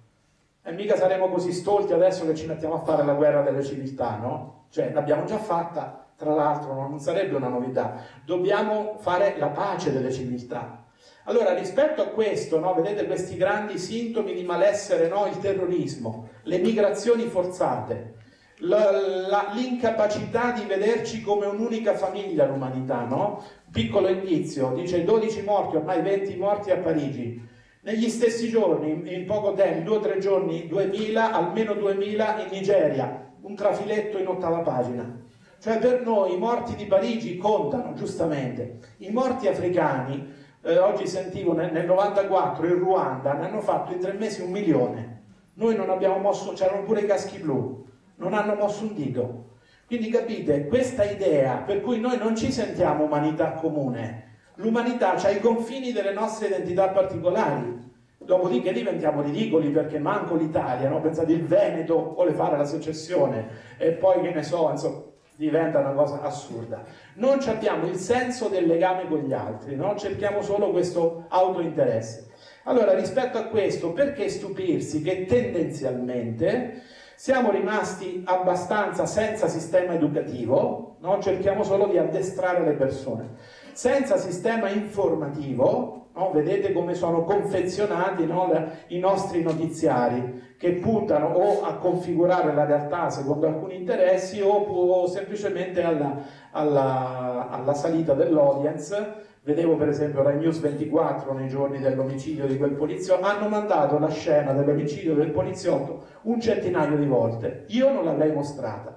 [0.68, 4.18] E mica saremo così stolti adesso che ci mettiamo a fare la guerra delle civiltà,
[4.18, 4.66] no?
[4.70, 8.02] Cioè, l'abbiamo già fatta, tra l'altro, non sarebbe una novità.
[8.26, 10.84] Dobbiamo fare la pace delle civiltà.
[11.24, 15.26] Allora, rispetto a questo, no, vedete questi grandi sintomi di malessere, no?
[15.28, 18.16] il terrorismo, le migrazioni forzate,
[18.58, 23.42] la, la, l'incapacità di vederci come un'unica famiglia l'umanità, no?
[23.72, 29.54] Piccolo indizio, dice 12 morti, ormai 20 morti a Parigi, negli stessi giorni, in poco
[29.54, 35.26] tempo, due o tre giorni, 2000, almeno 2000 in Nigeria, un trafiletto in ottava pagina.
[35.60, 38.80] Cioè per noi i morti di Parigi contano, giustamente.
[38.98, 44.00] I morti africani, eh, oggi sentivo nel, nel 94 in Ruanda, ne hanno fatto in
[44.00, 45.24] tre mesi un milione.
[45.54, 47.86] Noi non abbiamo mosso, c'erano pure i caschi blu,
[48.18, 49.46] non hanno mosso un dito.
[49.88, 54.27] Quindi capite, questa idea per cui noi non ci sentiamo umanità comune,
[54.58, 57.86] l'umanità ha i confini delle nostre identità particolari.
[58.18, 61.00] Dopodiché diventiamo ridicoli perché manco l'Italia, no?
[61.00, 63.48] pensate il Veneto vuole fare la secessione
[63.78, 65.04] e poi che ne so, insomma,
[65.36, 66.84] diventa una cosa assurda.
[67.16, 69.96] Non abbiamo il senso del legame con gli altri, no?
[69.96, 72.26] cerchiamo solo questo autointeresse.
[72.64, 76.82] Allora, rispetto a questo, perché stupirsi che tendenzialmente
[77.16, 81.22] siamo rimasti abbastanza senza sistema educativo, no?
[81.22, 83.36] cerchiamo solo di addestrare le persone
[83.78, 86.32] senza sistema informativo, no?
[86.32, 88.52] vedete come sono confezionati no?
[88.88, 95.06] i nostri notiziari, che puntano o a configurare la realtà secondo alcuni interessi o, o
[95.06, 102.48] semplicemente alla, alla, alla salita dell'audience vedevo per esempio Rai News 24 nei giorni dell'omicidio
[102.48, 107.66] di quel poliziotto, hanno mandato la scena dell'omicidio del poliziotto un centinaio di volte.
[107.68, 108.97] Io non l'avrei mostrata.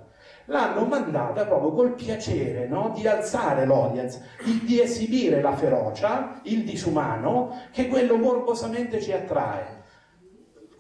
[0.51, 2.93] L'hanno mandata proprio col piacere no?
[2.95, 9.79] di alzare l'audience, di, di esibire la ferocia, il disumano, che quello morbosamente ci attrae.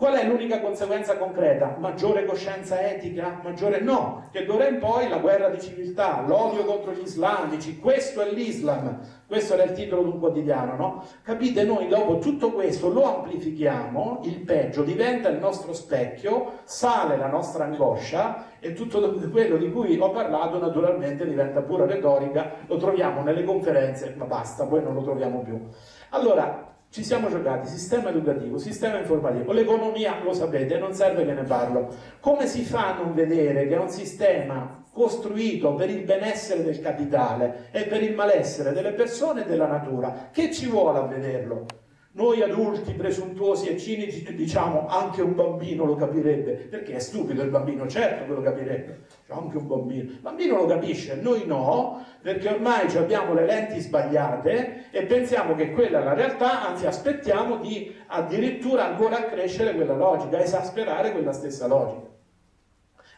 [0.00, 1.76] Qual è l'unica conseguenza concreta?
[1.78, 3.38] Maggiore coscienza etica?
[3.44, 8.22] Maggiore no, che d'ora in poi la guerra di civiltà, l'odio contro gli islamici, questo
[8.22, 11.04] è l'Islam, questo era il titolo di un quotidiano, no?
[11.22, 17.28] Capite, noi dopo tutto questo lo amplifichiamo, il peggio diventa il nostro specchio, sale la
[17.28, 23.22] nostra angoscia e tutto quello di cui ho parlato naturalmente diventa pura retorica, lo troviamo
[23.22, 25.60] nelle conferenze, ma basta, poi non lo troviamo più.
[26.08, 31.44] Allora, ci siamo giocati sistema educativo, sistema informativo, l'economia, lo sapete, non serve che ne
[31.44, 31.94] parlo.
[32.18, 36.80] Come si fa a non vedere che è un sistema costruito per il benessere del
[36.80, 40.30] capitale e per il malessere delle persone e della natura?
[40.32, 41.66] Che ci vuole a vederlo?
[42.12, 47.50] Noi adulti presuntuosi e cinici diciamo anche un bambino lo capirebbe, perché è stupido il
[47.50, 50.10] bambino, certo che lo capirebbe, cioè, anche un bambino.
[50.10, 55.70] Il bambino lo capisce, noi no, perché ormai abbiamo le lenti sbagliate e pensiamo che
[55.70, 61.68] quella è la realtà, anzi aspettiamo di addirittura ancora accrescere quella logica, esasperare quella stessa
[61.68, 62.08] logica.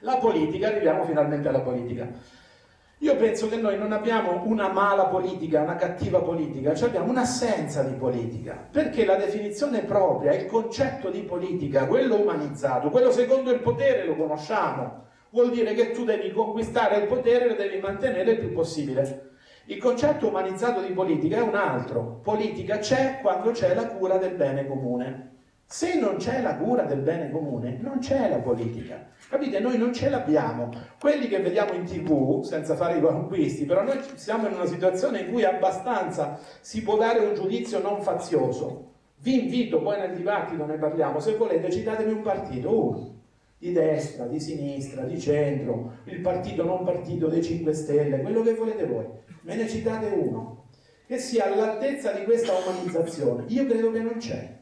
[0.01, 2.11] La politica, arriviamo finalmente alla politica.
[3.03, 7.83] Io penso che noi non abbiamo una mala politica, una cattiva politica, cioè abbiamo un'assenza
[7.83, 13.59] di politica, perché la definizione propria, il concetto di politica, quello umanizzato, quello secondo il
[13.59, 18.31] potere lo conosciamo, vuol dire che tu devi conquistare il potere e lo devi mantenere
[18.31, 19.31] il più possibile.
[19.65, 24.35] Il concetto umanizzato di politica è un altro, politica c'è quando c'è la cura del
[24.37, 25.31] bene comune.
[25.65, 29.09] Se non c'è la cura del bene comune, non c'è la politica.
[29.33, 29.61] Capite?
[29.61, 30.69] Noi non ce l'abbiamo.
[31.01, 35.21] Quelli che vediamo in tv, senza fare i conquisti, però noi siamo in una situazione
[35.21, 38.91] in cui abbastanza si può dare un giudizio non fazioso.
[39.21, 43.21] Vi invito, poi nel dibattito ne parliamo, se volete citatemi un partito, uno,
[43.57, 48.53] di destra, di sinistra, di centro, il partito non partito dei 5 Stelle, quello che
[48.53, 49.07] volete voi.
[49.45, 50.67] Me ne citate uno,
[51.07, 53.45] che sia all'altezza di questa umanizzazione.
[53.47, 54.61] Io credo che non c'è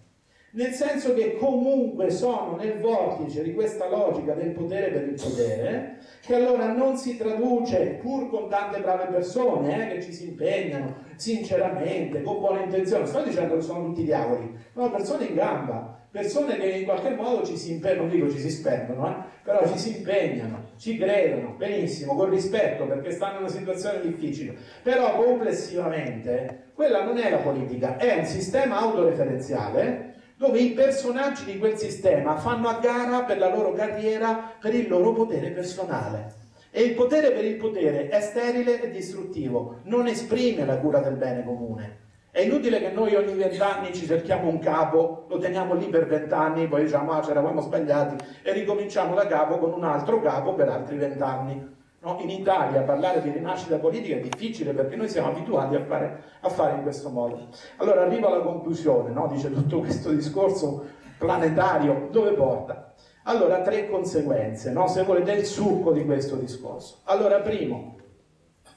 [0.52, 5.98] nel senso che comunque sono nel vortice di questa logica del potere per il potere,
[6.20, 11.08] che allora non si traduce, pur con tante brave persone eh, che ci si impegnano
[11.14, 16.58] sinceramente, con buona intenzione, sto dicendo che sono tutti diavoli, sono persone in gamba, persone
[16.58, 19.78] che in qualche modo ci si impegnano, non dico ci si spendono, eh, però ci
[19.78, 26.70] si impegnano, ci credono, benissimo, con rispetto perché stanno in una situazione difficile, però complessivamente
[26.74, 30.09] quella non è la politica, è un sistema autoreferenziale
[30.40, 34.88] dove i personaggi di quel sistema fanno a gara per la loro carriera, per il
[34.88, 36.32] loro potere personale.
[36.70, 41.16] E il potere per il potere è sterile e distruttivo, non esprime la cura del
[41.16, 41.98] bene comune.
[42.30, 46.68] È inutile che noi ogni vent'anni ci cerchiamo un capo, lo teniamo lì per vent'anni,
[46.68, 50.70] poi diciamo ah ci eravamo sbagliati e ricominciamo da capo con un altro capo per
[50.70, 51.79] altri vent'anni.
[52.02, 52.18] No?
[52.20, 56.48] In Italia parlare di rinascita politica è difficile perché noi siamo abituati a fare, a
[56.48, 57.48] fare in questo modo.
[57.76, 59.28] Allora arrivo alla conclusione, no?
[59.28, 60.86] dice tutto questo discorso
[61.18, 62.94] planetario, dove porta?
[63.24, 64.88] Allora, tre conseguenze, no?
[64.88, 67.00] se volete il succo di questo discorso.
[67.04, 67.96] Allora, primo,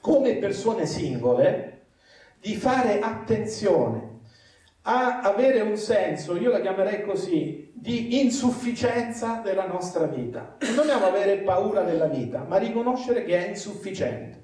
[0.02, 1.86] come persone singole,
[2.38, 4.13] di fare attenzione
[4.86, 10.56] a avere un senso, io la chiamerei così, di insufficienza della nostra vita.
[10.60, 14.42] Non dobbiamo avere paura della vita, ma riconoscere che è insufficiente.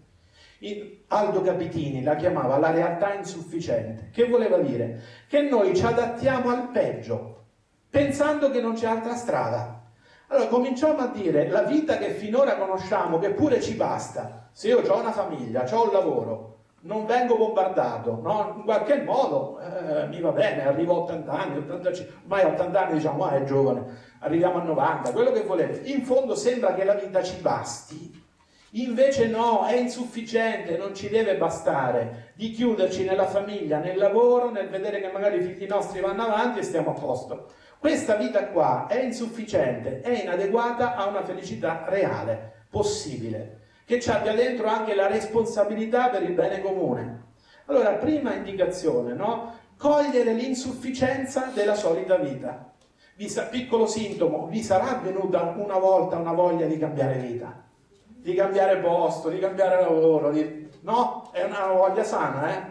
[1.09, 4.11] Aldo Capitini la chiamava la realtà insufficiente.
[4.13, 5.03] Che voleva dire?
[5.29, 7.45] Che noi ci adattiamo al peggio,
[7.91, 9.83] pensando che non c'è altra strada.
[10.29, 14.49] Allora cominciamo a dire la vita che finora conosciamo, che pure ci basta.
[14.53, 16.50] Se io ho una famiglia, ho un lavoro,
[16.83, 18.55] non vengo bombardato, no?
[18.57, 22.81] in qualche modo eh, mi va bene, arrivo a 80 anni, 85, ormai a 80
[22.81, 23.85] anni diciamo ah è giovane,
[24.21, 25.91] arriviamo a 90, quello che volete.
[25.91, 28.25] In fondo sembra che la vita ci basti,
[28.73, 34.69] invece no, è insufficiente, non ci deve bastare di chiuderci nella famiglia, nel lavoro, nel
[34.69, 37.49] vedere che magari i figli nostri vanno avanti e stiamo a posto.
[37.79, 43.60] Questa vita qua è insufficiente, è inadeguata a una felicità reale, possibile
[43.91, 47.25] che ci abbia dentro anche la responsabilità per il bene comune.
[47.67, 49.53] Allora, prima indicazione, no?
[49.77, 52.73] Cogliere l'insufficienza della solita vita.
[53.27, 57.65] Sa- piccolo sintomo, vi sarà venuta una volta una voglia di cambiare vita,
[58.07, 60.69] di cambiare posto, di cambiare lavoro, di...
[60.83, 61.29] no?
[61.33, 62.63] È una voglia sana, eh?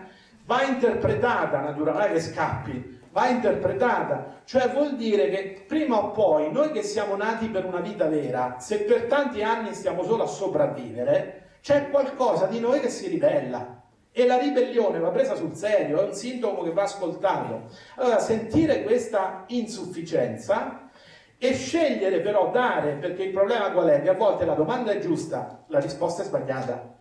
[0.46, 6.72] Va interpretata naturalmente, che scappi, va interpretata, cioè vuol dire che prima o poi noi
[6.72, 11.57] che siamo nati per una vita vera, se per tanti anni stiamo solo a sopravvivere,
[11.62, 13.78] c'è qualcosa di noi che si ribella.
[14.12, 17.70] E la ribellione va presa sul serio, è un sintomo che va ascoltato.
[17.95, 20.89] Allora, sentire questa insufficienza
[21.38, 24.01] e scegliere però dare, perché il problema qual è?
[24.01, 26.97] Che a volte la domanda è giusta, la risposta è sbagliata.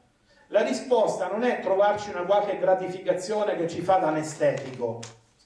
[0.48, 5.00] La risposta non è trovarci una qualche gratificazione che ci fa da anestetico.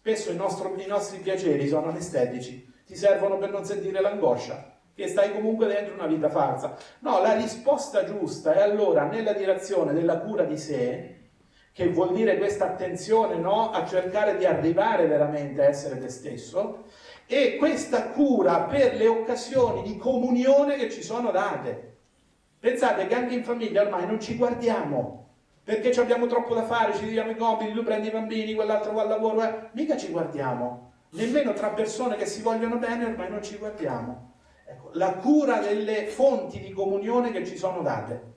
[0.04, 5.30] Spesso nostro, i nostri piaceri sono anestetici, ti servono per non sentire l'angoscia, che stai
[5.30, 6.76] comunque dentro una vita falsa.
[7.02, 11.20] No, la risposta giusta è allora nella direzione della cura di sé,
[11.72, 16.86] che vuol dire questa attenzione no, a cercare di arrivare veramente a essere te stesso,
[17.24, 21.98] e questa cura per le occasioni di comunione che ci sono date.
[22.58, 25.21] Pensate che anche in famiglia ormai non ci guardiamo
[25.64, 29.02] perché abbiamo troppo da fare, ci diamo i compiti, tu prendi i bambini, quell'altro va
[29.02, 29.70] al lavoro, eh.
[29.72, 30.92] mica ci guardiamo.
[31.10, 34.32] Nemmeno tra persone che si vogliono bene ormai non ci guardiamo.
[34.66, 38.30] Ecco, la cura delle fonti di comunione che ci sono date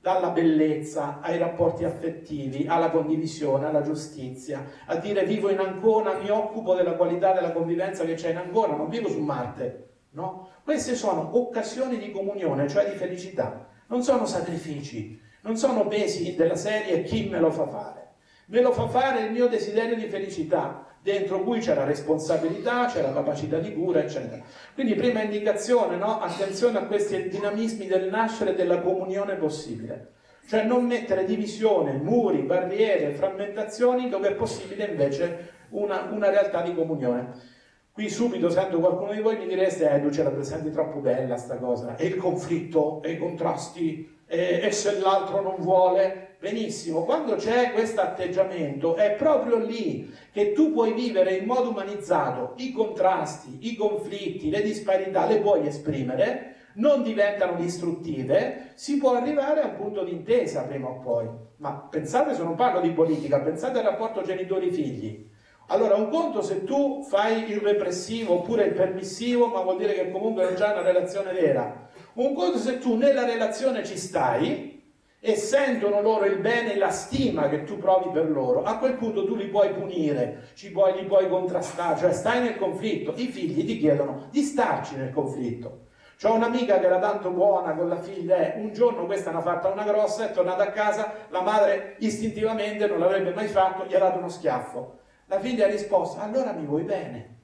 [0.00, 6.30] dalla bellezza ai rapporti affettivi, alla condivisione, alla giustizia, a dire vivo in Ancona, mi
[6.30, 9.86] occupo della qualità della convivenza che c'è in Ancona, non vivo su Marte.
[10.10, 10.48] No?
[10.64, 16.56] Queste sono occasioni di comunione, cioè di felicità, non sono sacrifici, non sono pesi della
[16.56, 18.06] serie chi me lo fa fare.
[18.46, 23.02] Me lo fa fare il mio desiderio di felicità, dentro cui c'è la responsabilità, c'è
[23.02, 24.42] la capacità di cura, eccetera.
[24.74, 26.20] Quindi prima indicazione, no?
[26.20, 30.12] attenzione a questi dinamismi del nascere e della comunione possibile.
[30.48, 36.74] Cioè non mettere divisione, muri, barriere, frammentazioni dove è possibile invece una, una realtà di
[36.74, 37.56] comunione.
[37.92, 41.36] Qui subito sento qualcuno di voi mi direste, eh, tu ce la presenti troppo bella
[41.36, 47.04] sta cosa, e il conflitto, e i contrasti, e, e se l'altro non vuole, benissimo,
[47.04, 52.70] quando c'è questo atteggiamento è proprio lì che tu puoi vivere in modo umanizzato i
[52.70, 59.66] contrasti, i conflitti, le disparità, le puoi esprimere, non diventano distruttive, si può arrivare a
[59.66, 61.26] un punto di intesa prima o poi.
[61.56, 65.26] Ma pensate, se non parlo di politica, pensate al rapporto genitori-figli.
[65.70, 70.10] Allora, un conto se tu fai il repressivo oppure il permissivo, ma vuol dire che
[70.10, 71.88] comunque non c'è una relazione vera.
[72.18, 74.82] Un conto se tu nella relazione ci stai,
[75.20, 78.94] e sentono loro il bene e la stima che tu provi per loro, a quel
[78.94, 83.12] punto tu li puoi punire, puoi, li puoi contrastare, cioè stai nel conflitto.
[83.14, 85.86] I figli ti chiedono di starci nel conflitto.
[86.20, 89.68] C'ho un'amica che era tanto buona con la figlia, un giorno questa ne ha fatta
[89.68, 94.00] una grossa, è tornata a casa, la madre istintivamente non l'avrebbe mai fatto, gli ha
[94.00, 94.98] dato uno schiaffo.
[95.26, 97.37] La figlia ha risposto, allora mi vuoi bene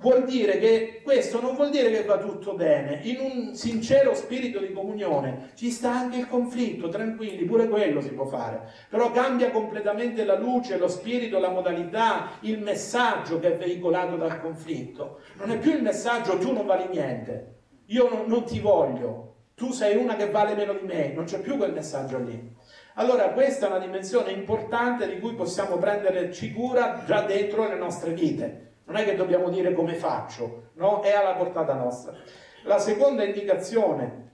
[0.00, 4.58] vuol dire che questo non vuol dire che va tutto bene, in un sincero spirito
[4.58, 9.50] di comunione ci sta anche il conflitto, tranquilli, pure quello si può fare, però cambia
[9.50, 15.20] completamente la luce, lo spirito, la modalità, il messaggio che è veicolato dal conflitto.
[15.34, 19.70] Non è più il messaggio tu non vali niente, io non, non ti voglio, tu
[19.72, 22.56] sei una che vale meno di me, non c'è più quel messaggio lì.
[22.94, 28.12] Allora questa è una dimensione importante di cui possiamo prenderci cura già dentro le nostre
[28.12, 31.00] vite non è che dobbiamo dire come faccio, no?
[31.00, 32.12] È alla portata nostra.
[32.64, 34.32] La seconda indicazione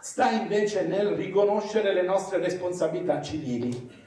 [0.00, 4.00] sta invece nel riconoscere le nostre responsabilità civili.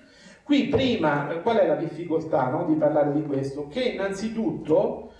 [0.43, 3.67] Qui prima, qual è la difficoltà no, di parlare di questo?
[3.67, 5.11] Che innanzitutto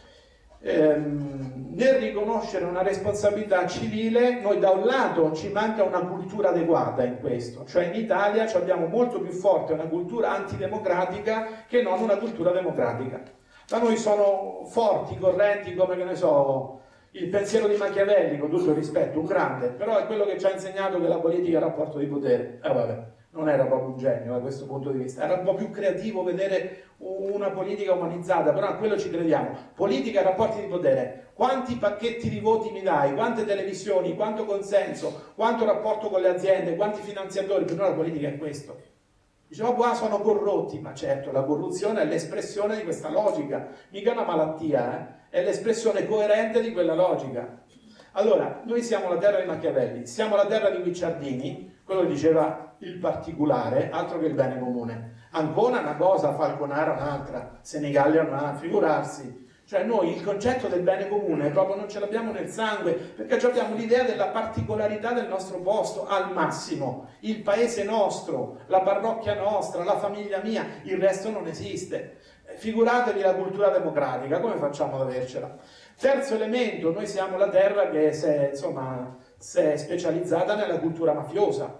[0.61, 7.03] ehm, nel riconoscere una responsabilità civile, noi da un lato ci manca una cultura adeguata
[7.03, 12.17] in questo, cioè in Italia abbiamo molto più forte una cultura antidemocratica che non una
[12.17, 13.34] cultura democratica.
[13.67, 18.69] Da noi sono forti, correnti, come che ne so, il pensiero di Machiavelli, con tutto
[18.69, 21.61] il rispetto, un grande, però è quello che ci ha insegnato che la politica è
[21.61, 22.59] il rapporto di potere.
[22.63, 25.55] Eh vabbè, non era proprio un genio da questo punto di vista, era un po'
[25.55, 29.49] più creativo vedere una politica umanizzata, però a quello ci crediamo.
[29.73, 31.29] Politica e rapporti di potere.
[31.33, 33.15] Quanti pacchetti di voti mi dai?
[33.15, 34.15] Quante televisioni?
[34.15, 35.31] Quanto consenso?
[35.35, 36.75] Quanto rapporto con le aziende?
[36.75, 37.65] Quanti finanziatori?
[37.65, 38.93] Per noi la politica è questo.
[39.47, 44.25] Diceva, qua sono corrotti, ma certo, la corruzione è l'espressione di questa logica, mica una
[44.25, 44.97] malattia,
[45.29, 45.37] eh?
[45.37, 47.63] è l'espressione coerente di quella logica.
[48.13, 52.97] Allora, noi siamo la terra di Machiavelli, siamo la terra di Guicciardini, quello diceva il
[52.97, 55.27] particolare, altro che il bene comune.
[55.31, 59.44] Ancona una cosa, Falconara un'altra, Senigallia un'altra, figurarsi.
[59.67, 63.75] Cioè noi il concetto del bene comune proprio non ce l'abbiamo nel sangue, perché abbiamo
[63.75, 69.97] l'idea della particolarità del nostro posto al massimo, il paese nostro, la parrocchia nostra, la
[69.97, 72.17] famiglia mia, il resto non esiste.
[72.57, 75.57] Figuratevi la cultura democratica, come facciamo ad avercela?
[75.99, 81.13] Terzo elemento, noi siamo la terra che si è, insomma, si è specializzata nella cultura
[81.13, 81.75] mafiosa,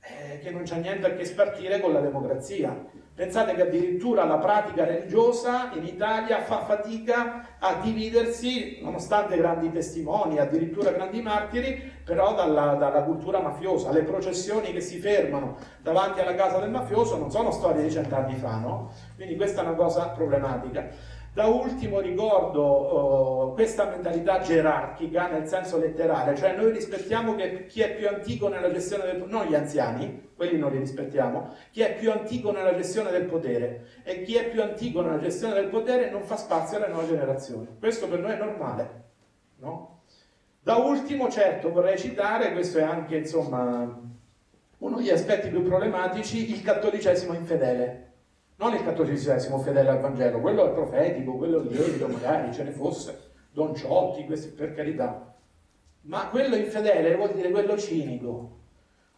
[0.00, 2.74] eh, che non c'ha niente a che spartire con la democrazia.
[3.14, 10.38] Pensate che addirittura la pratica religiosa in Italia fa fatica a dividersi, nonostante grandi testimoni,
[10.38, 13.92] addirittura grandi martiri, però dalla, dalla, cultura mafiosa.
[13.92, 18.34] Le processioni che si fermano davanti alla casa del mafioso non sono storie di cent'anni
[18.36, 18.90] fa, no?
[19.14, 20.88] Quindi questa è una cosa problematica.
[21.34, 27.80] Da ultimo ricordo oh, questa mentalità gerarchica nel senso letterale, cioè noi rispettiamo che chi
[27.80, 31.80] è più antico nella gestione del potere, non gli anziani, quelli non li rispettiamo, chi
[31.80, 35.68] è più antico nella gestione del potere e chi è più antico nella gestione del
[35.68, 37.66] potere non fa spazio alle nuove generazioni.
[37.78, 39.04] Questo per noi è normale,
[39.60, 40.02] no?
[40.62, 44.00] Da ultimo, certo, vorrei citare, questo è anche insomma
[44.76, 48.11] uno degli aspetti più problematici, il cattolicesimo infedele
[48.56, 52.70] non il cattolicesimo fedele al Vangelo, quello è profetico, quello è lievito, magari ce ne
[52.70, 55.34] fosse, Don Ciotti, questi per carità.
[56.02, 58.60] Ma quello infedele vuol dire quello cinico.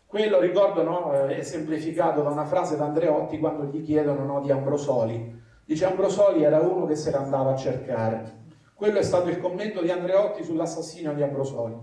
[0.07, 4.51] Quello, ricordo, no, è semplificato da una frase da Andreotti quando gli chiedono no, di
[4.51, 5.43] Ambrosoli.
[5.65, 8.43] Dice Ambrosoli era uno che se ne andava a cercare.
[8.75, 11.75] Quello è stato il commento di Andreotti sull'assassinio di Ambrosoli.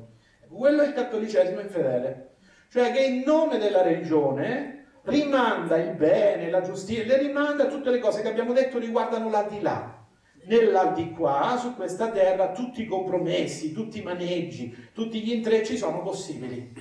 [0.48, 2.36] Quello è il cattolicesimo infedele.
[2.70, 8.00] Cioè che in nome della religione rimanda il bene, la giustizia, le rimanda tutte le
[8.00, 10.00] cose che abbiamo detto riguardano l'aldilà.
[10.44, 16.74] Nell'aldilà, su questa terra, tutti i compromessi, tutti i maneggi, tutti gli intrecci sono possibili.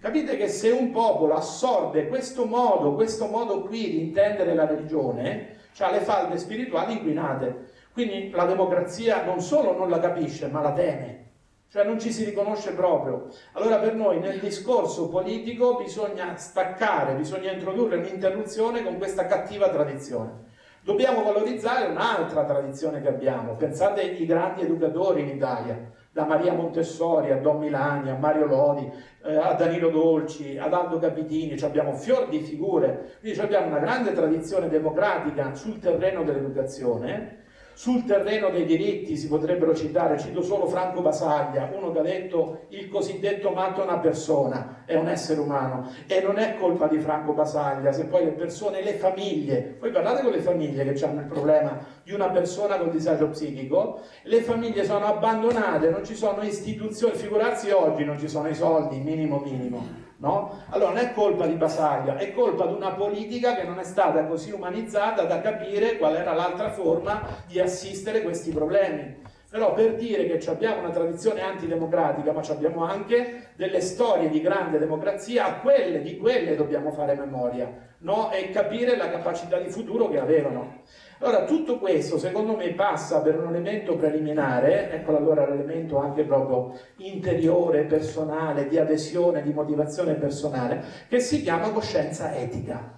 [0.00, 5.56] Capite che se un popolo assorbe questo modo, questo modo qui di intendere la religione,
[5.78, 7.72] ha le falde spirituali inquinate.
[7.92, 11.25] Quindi la democrazia non solo non la capisce, ma la teme
[11.68, 13.28] cioè non ci si riconosce proprio.
[13.52, 20.44] Allora per noi nel discorso politico bisogna staccare, bisogna introdurre un'interruzione con questa cattiva tradizione.
[20.82, 23.56] Dobbiamo valorizzare un'altra tradizione che abbiamo.
[23.56, 28.88] Pensate ai grandi educatori in Italia, da Maria Montessori a Don Milani, a Mario Lodi,
[29.24, 34.12] eh, a Danilo Dolci, ad Aldo Capitini, abbiamo fior di figure, quindi abbiamo una grande
[34.12, 37.44] tradizione democratica sul terreno dell'educazione
[37.76, 42.60] sul terreno dei diritti si potrebbero citare, cito solo Franco Basaglia, uno che ha detto
[42.68, 46.98] il cosiddetto matto è una persona, è un essere umano e non è colpa di
[46.98, 51.20] Franco Basaglia se poi le persone, le famiglie, poi parlate con le famiglie che hanno
[51.20, 56.40] il problema di una persona con disagio psichico, le famiglie sono abbandonate, non ci sono
[56.40, 60.62] istituzioni, figurarsi oggi non ci sono i soldi, minimo minimo No?
[60.70, 64.24] Allora non è colpa di Basaglia, è colpa di una politica che non è stata
[64.24, 69.25] così umanizzata da capire qual era l'altra forma di assistere questi problemi.
[69.56, 74.78] Però per dire che abbiamo una tradizione antidemocratica, ma abbiamo anche delle storie di grande
[74.78, 77.66] democrazia, a quelle, di quelle dobbiamo fare memoria
[78.00, 78.30] no?
[78.32, 80.82] e capire la capacità di futuro che avevano.
[81.20, 86.78] Allora, tutto questo secondo me passa per un elemento preliminare, ecco allora l'elemento anche proprio
[86.96, 92.95] interiore, personale, di adesione, di motivazione personale, che si chiama coscienza etica.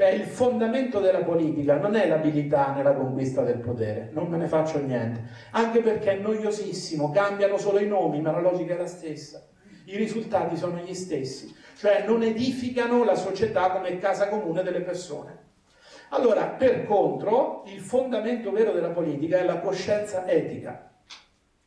[0.00, 4.46] Cioè il fondamento della politica non è l'abilità nella conquista del potere, non me ne
[4.46, 8.86] faccio niente, anche perché è noiosissimo, cambiano solo i nomi, ma la logica è la
[8.86, 9.46] stessa.
[9.84, 15.36] I risultati sono gli stessi, cioè non edificano la società come casa comune delle persone.
[16.12, 20.94] Allora, per contro, il fondamento vero della politica è la coscienza etica,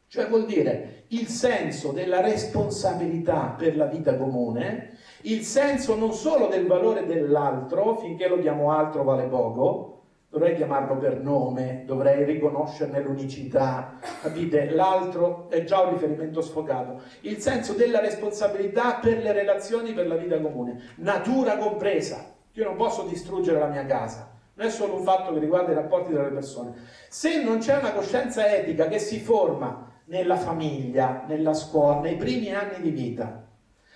[0.08, 4.93] cioè vuol dire il senso della responsabilità per la vita comune,
[5.24, 10.98] il senso non solo del valore dell'altro, finché lo chiamo altro vale poco, dovrei chiamarlo
[10.98, 14.72] per nome, dovrei riconoscerne l'unicità, capite?
[14.72, 17.02] L'altro è già un riferimento sfocato.
[17.22, 22.32] Il senso della responsabilità per le relazioni, per la vita comune, natura compresa.
[22.54, 25.76] Io non posso distruggere la mia casa, non è solo un fatto che riguarda i
[25.76, 26.74] rapporti tra le persone.
[27.10, 32.54] Se non c'è una coscienza etica che si forma nella famiglia, nella scuola, nei primi
[32.54, 33.43] anni di vita,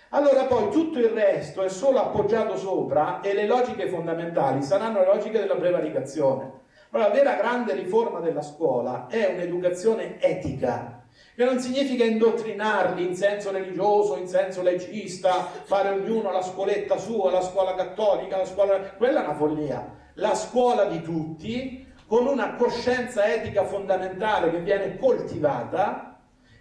[0.09, 5.05] allora poi tutto il resto è solo appoggiato sopra e le logiche fondamentali saranno le
[5.05, 6.65] logiche della prevaricazione.
[6.91, 11.03] Allora, la vera grande riforma della scuola è un'educazione etica,
[11.35, 17.29] che non significa indottrinarli in senso religioso, in senso laicista, fare ognuno la scuoletta sua,
[17.29, 18.79] la scuola cattolica, la scuola...
[18.95, 19.95] quella è una follia.
[20.13, 26.06] La scuola di tutti, con una coscienza etica fondamentale che viene coltivata,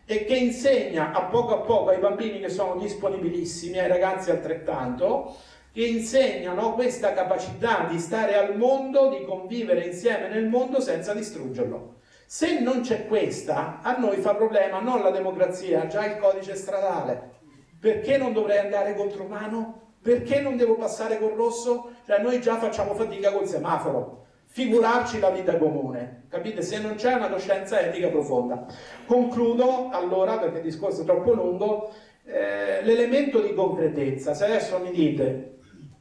[0.06, 5.34] e che insegna a poco a poco ai bambini che sono disponibilissimi, ai ragazzi altrettanto,
[5.72, 11.96] che insegnano questa capacità di stare al mondo, di convivere insieme nel mondo senza distruggerlo.
[12.24, 17.34] Se non c'è questa, a noi fa problema non la democrazia, già il codice stradale.
[17.78, 19.94] Perché non dovrei andare contro mano?
[20.00, 21.90] Perché non devo passare col rosso?
[22.06, 24.25] Cioè noi già facciamo fatica col semaforo
[24.56, 26.62] figurarci la vita comune, capite?
[26.62, 28.64] Se non c'è una coscienza etica profonda.
[29.04, 31.92] Concludo allora, perché il discorso è troppo lungo,
[32.24, 34.32] eh, l'elemento di concretezza.
[34.32, 35.58] Se adesso mi dite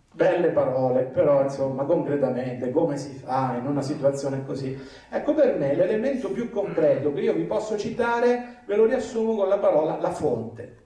[0.10, 4.80] belle parole, però insomma concretamente come si fa in una situazione così?
[5.10, 9.49] Ecco per me l'elemento più concreto che io vi posso citare, ve lo riassumo con
[9.49, 10.78] la parola la fonte.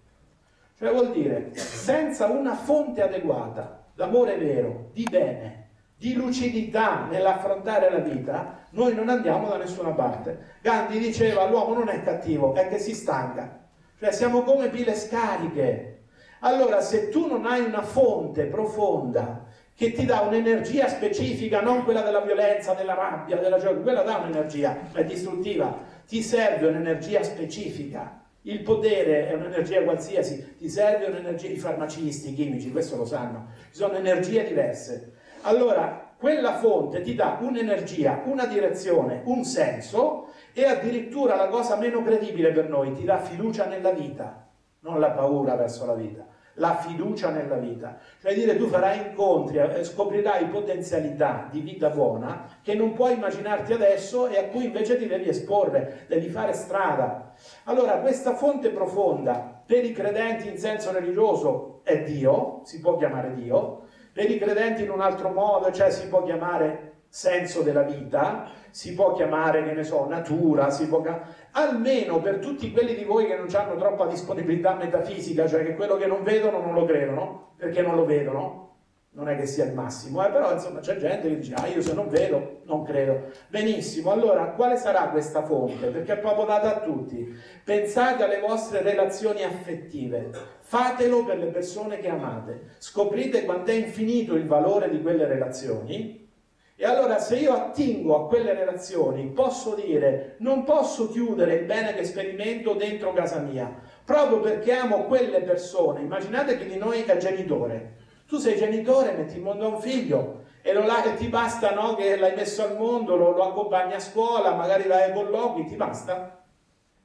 [0.76, 5.59] Cioè vuol dire senza una fonte adeguata d'amore vero, di bene,
[6.00, 10.56] di lucidità nell'affrontare la vita, noi non andiamo da nessuna parte.
[10.62, 13.68] Gandhi diceva l'uomo non è cattivo, è che si stanca.
[14.00, 16.04] Cioè siamo come pile scariche.
[16.40, 19.44] Allora se tu non hai una fonte profonda
[19.76, 24.18] che ti dà un'energia specifica, non quella della violenza, della rabbia, della gioia, quella dà
[24.20, 25.78] un'energia, è distruttiva,
[26.08, 28.24] ti serve un'energia specifica.
[28.44, 33.78] Il potere è un'energia qualsiasi, ti serve un'energia di farmacisti, chimici, questo lo sanno, ci
[33.80, 35.16] sono energie diverse.
[35.44, 42.04] Allora, quella fonte ti dà un'energia, una direzione, un senso e addirittura la cosa meno
[42.04, 44.48] credibile per noi, ti dà fiducia nella vita,
[44.82, 46.26] non la paura verso la vita,
[46.56, 47.98] la fiducia nella vita.
[48.22, 54.28] Cioè dire tu farai incontri, scoprirai potenzialità di vita buona che non puoi immaginarti adesso
[54.28, 57.34] e a cui invece ti devi esporre, devi fare strada.
[57.64, 63.34] Allora questa fonte profonda per i credenti in senso religioso è Dio, si può chiamare
[63.36, 63.88] Dio,
[64.20, 68.94] per i credenti in un altro modo, cioè si può chiamare senso della vita, si
[68.94, 71.24] può chiamare, che ne so, natura, si può chiamare...
[71.52, 75.96] almeno per tutti quelli di voi che non hanno troppa disponibilità metafisica, cioè che quello
[75.96, 78.76] che non vedono non lo credono, perché non lo vedono,
[79.12, 81.82] non è che sia il massimo, eh, però insomma c'è gente che dice, ah io
[81.82, 83.32] se non vedo non credo.
[83.48, 85.88] Benissimo, allora quale sarà questa fonte?
[85.88, 87.34] Perché è proprio data a tutti.
[87.64, 90.30] Pensate alle vostre relazioni affettive,
[90.70, 96.30] fatelo per le persone che amate, scoprite quanto è infinito il valore di quelle relazioni.
[96.76, 101.96] E allora se io attingo a quelle relazioni posso dire non posso chiudere il bene
[101.96, 106.02] che sperimento dentro casa mia, proprio perché amo quelle persone.
[106.02, 107.96] Immaginate che di noi è genitore,
[108.28, 112.16] tu sei genitore, metti in mondo un figlio e, lo, e ti basta no, che
[112.16, 116.39] l'hai messo al mondo, lo, lo accompagni a scuola, magari vai ai colloqui, ti basta?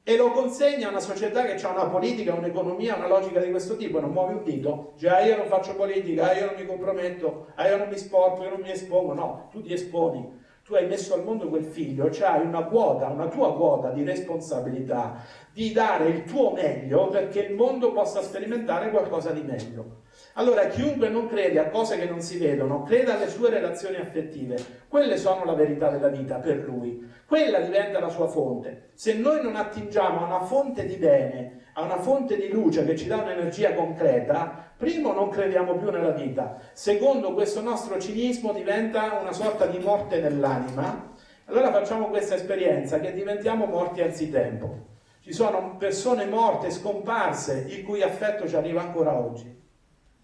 [0.07, 3.75] E lo consegna a una società che ha una politica, un'economia, una logica di questo
[3.79, 6.67] tipo, non muovi un dito, cioè ah, io non faccio politica, ah, io non mi
[6.67, 10.31] comprometto, ah, io non mi sporco, io non mi espongo, no, tu ti esponi,
[10.63, 14.05] tu hai messo al mondo quel figlio, cioè hai una quota, una tua quota di
[14.05, 20.03] responsabilità di dare il tuo meglio perché il mondo possa sperimentare qualcosa di meglio.
[20.37, 24.57] Allora, chiunque non crede a cose che non si vedono, creda alle sue relazioni affettive.
[24.89, 27.09] Quelle sono la verità della vita per lui.
[27.25, 28.91] Quella diventa la sua fonte.
[28.95, 32.97] Se noi non attingiamo a una fonte di bene, a una fonte di luce che
[32.97, 36.59] ci dà un'energia concreta, primo non crediamo più nella vita.
[36.73, 41.13] Secondo, questo nostro cinismo diventa una sorta di morte nell'anima.
[41.45, 44.87] Allora facciamo questa esperienza che diventiamo morti anzitempo.
[45.21, 49.63] Ci sono persone morte, scomparse, il cui affetto ci arriva ancora oggi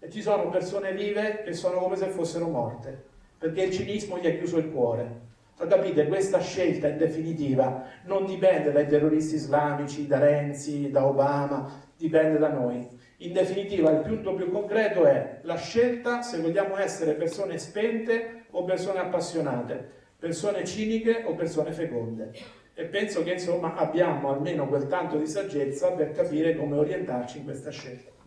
[0.03, 3.03] e ci sono persone vive che sono come se fossero morte,
[3.37, 5.29] perché il cinismo gli ha chiuso il cuore.
[5.59, 11.83] Ma capite, questa scelta in definitiva non dipende dai terroristi islamici, da Renzi, da Obama,
[11.95, 12.87] dipende da noi.
[13.17, 18.63] In definitiva, il punto più concreto è la scelta se vogliamo essere persone spente o
[18.63, 19.87] persone appassionate,
[20.17, 22.31] persone ciniche o persone feconde.
[22.73, 27.43] E penso che insomma abbiamo almeno quel tanto di saggezza per capire come orientarci in
[27.43, 28.20] questa scelta.